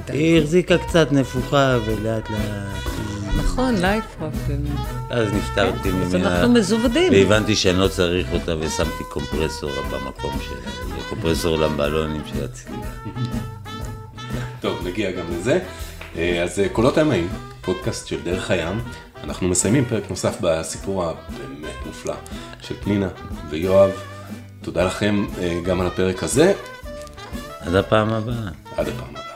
היא 0.09 0.39
החזיקה 0.41 0.79
קצת 0.79 1.13
נפוחה 1.13 1.79
ולאט 1.85 2.31
לאט, 2.31 2.39
נכון, 3.39 3.75
לייפראפט. 3.75 4.37
באמת. 4.49 4.79
אז 5.11 5.33
נפטרתי 5.33 5.89
אז 5.89 6.15
ממנה. 6.15 6.37
אנחנו 6.39 6.53
מזוודים. 6.53 7.13
והבנתי 7.13 7.57
שאני 7.57 7.79
לא 7.79 7.89
צריך 7.89 8.27
אותה 8.33 8.55
ושמתי 8.61 9.05
קומפרסור 9.09 9.71
במקום 9.91 10.33
שלה, 10.41 11.01
קומפרסור 11.09 11.59
לבלונים 11.59 12.23
של 12.27 12.45
הצלילה. 12.45 12.83
טוב, 14.61 14.87
נגיע 14.87 15.11
גם 15.11 15.25
לזה. 15.31 15.59
אה, 16.17 16.43
אז 16.43 16.59
אה, 16.61 16.69
קולות 16.69 16.99
הימאים, 16.99 17.29
פודקאסט 17.61 18.07
של 18.07 18.23
דרך 18.23 18.51
הים. 18.51 18.81
אנחנו 19.25 19.49
מסיימים 19.49 19.85
פרק 19.85 20.11
נוסף 20.11 20.37
בסיפור 20.41 21.05
הבאמת 21.05 21.87
מופלא 21.87 22.15
של 22.61 22.75
פנינה 22.81 23.09
ויואב. 23.51 23.91
תודה 24.63 24.85
לכם 24.85 25.27
אה, 25.39 25.61
גם 25.65 25.81
על 25.81 25.87
הפרק 25.87 26.23
הזה. 26.23 26.53
עד 27.61 27.75
הפעם 27.75 28.13
הבאה. 28.13 28.49
עד 28.77 28.89
הפעם 28.89 29.11
הבאה. 29.11 29.28